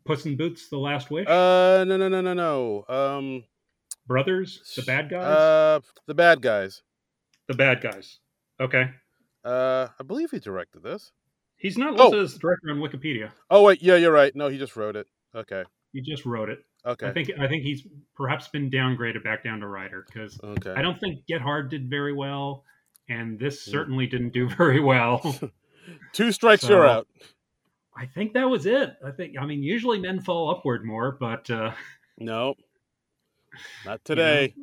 [0.05, 2.85] Puss in Boots: The Last Wish, Uh, no, no, no, no, no.
[2.89, 3.45] Um,
[4.07, 6.83] Brothers, the bad guys, uh, the bad guys.
[7.49, 8.21] the bad guys.
[8.61, 8.91] Okay,
[9.45, 11.11] Uh, I believe he directed this.
[11.57, 12.05] he's not Oh.
[12.11, 13.33] listed as director on Wikipedia.
[13.51, 14.35] Oh wait, yeah, you're right.
[14.37, 15.09] No, he just wrote it.
[15.35, 15.65] Okay,
[15.97, 16.59] He just wrote it.
[16.85, 20.75] okay, I think I think he's perhaps been downgraded back down to writer because okay.
[20.77, 22.65] I don't think Get Hard did very well,
[23.09, 23.71] and this Mm.
[23.71, 25.39] certainly didn't do very well.
[26.13, 27.09] Two strikes, So- you're out.
[27.99, 28.95] I think that was it.
[29.05, 31.73] I think I mean usually men fall upward more, but uh,
[32.19, 32.55] No,
[33.87, 34.55] not today.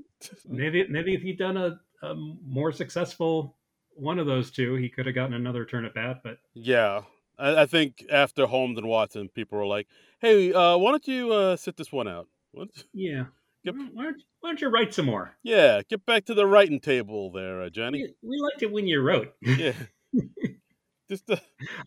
[0.47, 3.57] maybe maybe if he'd done a, a more successful
[3.95, 6.21] one of those two, he could have gotten another turn at bat.
[6.23, 7.01] But Yeah,
[7.37, 9.87] I, I think after Holmes and Watson, people were like,
[10.19, 12.27] "Hey, uh, why don't you uh, sit this one out?
[12.51, 12.69] What?
[12.93, 13.25] yeah,
[13.63, 13.75] Yep.
[13.93, 15.35] why, don't, why don't you write some more?
[15.41, 18.07] Yeah, get back to the writing table there, uh, Johnny.
[18.21, 19.33] We, we liked it when you wrote.
[19.41, 19.73] Yeah,
[21.09, 21.37] just uh,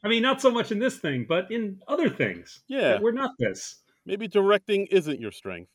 [0.03, 2.62] I mean, not so much in this thing, but in other things.
[2.68, 2.99] yeah.
[3.01, 3.82] We're not this.
[4.05, 5.70] Maybe directing isn't your strength.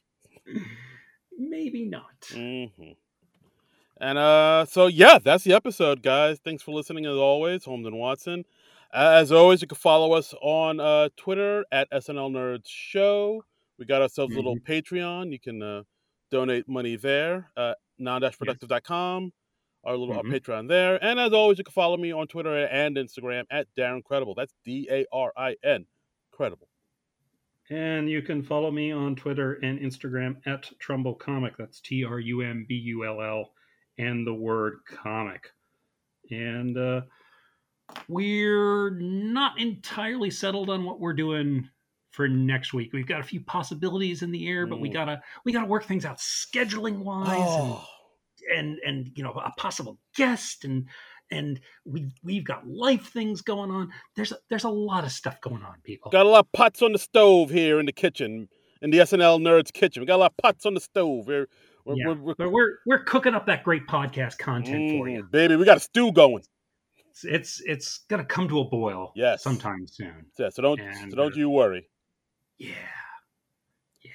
[1.37, 2.29] Maybe not.
[2.33, 2.65] hmm
[3.99, 6.39] And uh, so yeah, that's the episode, guys.
[6.43, 8.45] Thanks for listening as always, Holmes and Watson.
[8.93, 13.43] As always, you can follow us on uh, Twitter at SNL Nerds Show.
[13.77, 15.31] We got ourselves a little Patreon.
[15.31, 15.83] You can uh,
[16.29, 17.49] donate money there.
[17.55, 19.31] Uh, non-productive.com.
[19.83, 20.33] Our little our Mhm.
[20.33, 21.03] Patreon there.
[21.03, 24.35] And as always, you can follow me on Twitter and Instagram at Darin Credible.
[24.35, 25.87] That's D A R I N.
[26.31, 26.67] Credible.
[27.69, 31.57] And you can follow me on Twitter and Instagram at Trumbull Comic.
[31.57, 33.53] That's T R U M B U L L
[33.97, 35.49] and the word comic.
[36.29, 37.01] And uh,
[38.07, 41.69] we're not entirely settled on what we're doing
[42.11, 42.91] for next week.
[42.93, 44.93] We've got a few possibilities in the air, but we Mm.
[44.93, 47.85] gotta we gotta work things out scheduling wise Oh,
[48.53, 50.87] and, and and you know a possible guest and
[51.31, 53.91] and we we've got life things going on.
[54.15, 56.11] There's a, there's a lot of stuff going on, people.
[56.11, 58.49] got a lot of pots on the stove here in the kitchen,
[58.81, 60.01] in the SNL Nerds kitchen.
[60.01, 61.27] We got a lot of pots on the stove.
[61.27, 61.47] We're,
[61.85, 65.23] we're, Yeah, we're, we're we're we're cooking up that great podcast content for you.
[65.23, 65.55] Mm, baby.
[65.55, 66.43] We got a stew going.
[67.11, 69.11] It's, it's it's gonna come to a boil.
[69.15, 69.43] Yes.
[69.43, 70.25] sometime soon.
[70.39, 71.87] Yeah, so don't And, so don't uh, you worry.
[72.57, 72.69] Yeah,
[74.01, 74.11] yeah,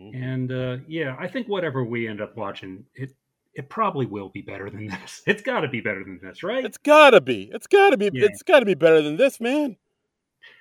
[0.00, 0.14] Mhm.
[0.22, 1.16] and uh, yeah.
[1.18, 3.10] I think whatever we end up watching, it
[3.54, 5.22] it probably will be better than this.
[5.26, 6.64] It's got to be better than this, right?
[6.64, 7.50] It's gotta be.
[7.52, 8.10] It's gotta be.
[8.12, 8.26] Yeah.
[8.26, 9.76] It's gotta be better than this, man.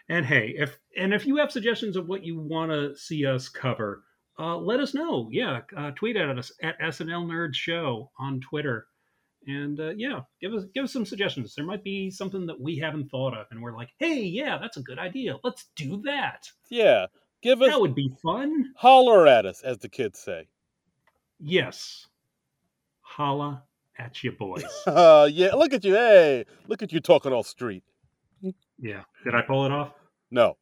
[0.09, 3.49] And hey, if and if you have suggestions of what you want to see us
[3.49, 4.03] cover,
[4.39, 5.27] uh, let us know.
[5.31, 8.87] Yeah, uh, tweet at us at SNL Nerd Show on Twitter,
[9.47, 11.53] and uh, yeah, give us give us some suggestions.
[11.55, 14.77] There might be something that we haven't thought of, and we're like, hey, yeah, that's
[14.77, 15.37] a good idea.
[15.43, 16.49] Let's do that.
[16.69, 17.07] Yeah.
[17.41, 18.73] Give us That would be fun.
[18.75, 20.47] holler at us, as the kids say.
[21.39, 22.07] Yes,
[23.01, 23.63] holla
[23.97, 24.63] at you boys.
[24.87, 25.53] Uh, yeah.
[25.53, 25.93] Look at you.
[25.93, 27.83] Hey, look at you talking all street.
[28.79, 29.91] yeah, did I pull it off?
[30.31, 30.57] No,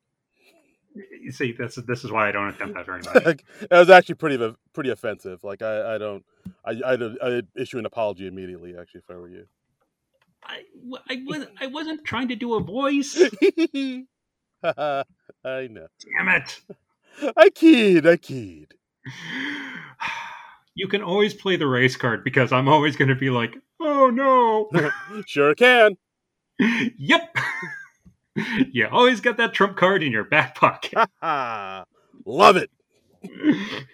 [1.21, 3.23] You see, this is this is why I don't attempt that very much.
[3.69, 5.43] that was actually pretty pretty offensive.
[5.43, 6.23] Like I, I don't.
[6.65, 8.75] I, I'd, I'd issue an apology immediately.
[8.77, 9.45] Actually, if I were you.
[10.45, 10.63] I,
[11.09, 13.17] I was I wasn't trying to do a voice.
[14.63, 15.03] I
[15.43, 15.87] know.
[16.17, 16.61] Damn it.
[17.37, 18.07] I keyed.
[18.07, 18.73] I keyed.
[20.75, 24.09] You can always play the race card because I'm always going to be like, oh
[24.09, 24.71] no.
[25.27, 25.97] Sure can.
[26.97, 27.37] yep.
[28.71, 30.93] you always got that trump card in your back pocket.
[32.25, 32.69] Love it.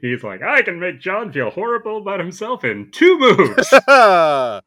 [0.00, 3.72] He's like, I can make John feel horrible about himself in two moves.
[3.88, 4.60] oh,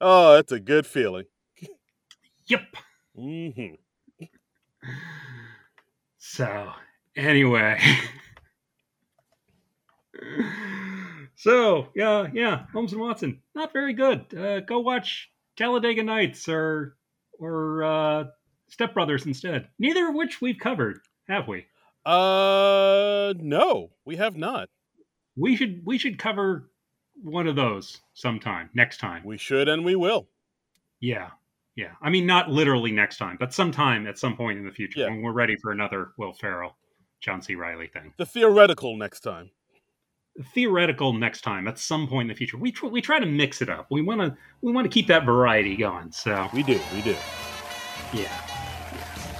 [0.00, 1.24] that's a good feeling.
[2.46, 2.62] yep.
[3.16, 3.74] Mm-hmm.
[6.18, 6.72] So,
[7.16, 7.80] anyway.
[11.36, 14.34] so, yeah, yeah, Holmes and Watson, not very good.
[14.36, 16.96] Uh, go watch Talladega Nights or
[17.40, 18.24] or uh,
[18.68, 19.68] Step Brothers instead.
[19.78, 21.66] Neither of which we've covered, have we?
[22.06, 24.68] Uh, no, we have not.
[25.36, 26.70] We should we should cover
[27.22, 29.22] one of those sometime next time.
[29.24, 30.28] We should and we will.
[31.00, 31.30] Yeah.
[31.76, 31.92] Yeah.
[32.02, 35.06] I mean, not literally next time, but sometime at some point in the future Yeah.
[35.08, 36.76] when we're ready for another Will Ferrell,
[37.20, 37.54] John C.
[37.54, 38.12] Reilly thing.
[38.16, 39.50] The theoretical next time.
[40.54, 42.56] Theoretical next time at some point in the future.
[42.56, 43.86] We, tr- we try to mix it up.
[43.90, 46.12] We want to we want to keep that variety going.
[46.12, 47.16] So We do, we do.
[48.14, 48.30] yeah.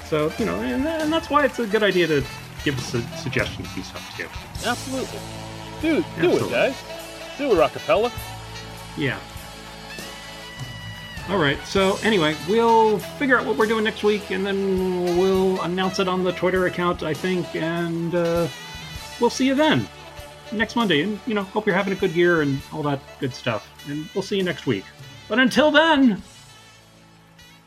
[0.05, 2.25] So you know, and, and that's why it's a good idea to
[2.65, 4.27] give us su- suggestions and stuff too.
[4.69, 5.19] Absolutely.
[5.81, 6.49] Do, do Absolutely.
[6.49, 6.77] it, guys.
[7.39, 8.13] Do it, Rockapella.
[8.99, 9.19] Yeah.
[11.29, 11.59] All right.
[11.65, 16.09] So anyway, we'll figure out what we're doing next week, and then we'll announce it
[16.09, 18.49] on the Twitter account, I think, and uh,
[19.21, 19.89] we'll see you then
[20.53, 21.03] next Monday.
[21.03, 23.69] And you know, hope you're having a good year and all that good stuff.
[23.89, 24.85] And we'll see you next week.
[25.29, 26.23] But until then,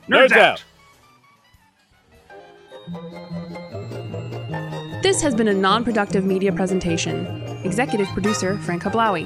[0.09, 0.39] nerds, Nerds out.
[0.39, 0.63] out.
[5.03, 7.25] This has been a non productive media presentation.
[7.63, 9.25] Executive producer Frank Hablawi.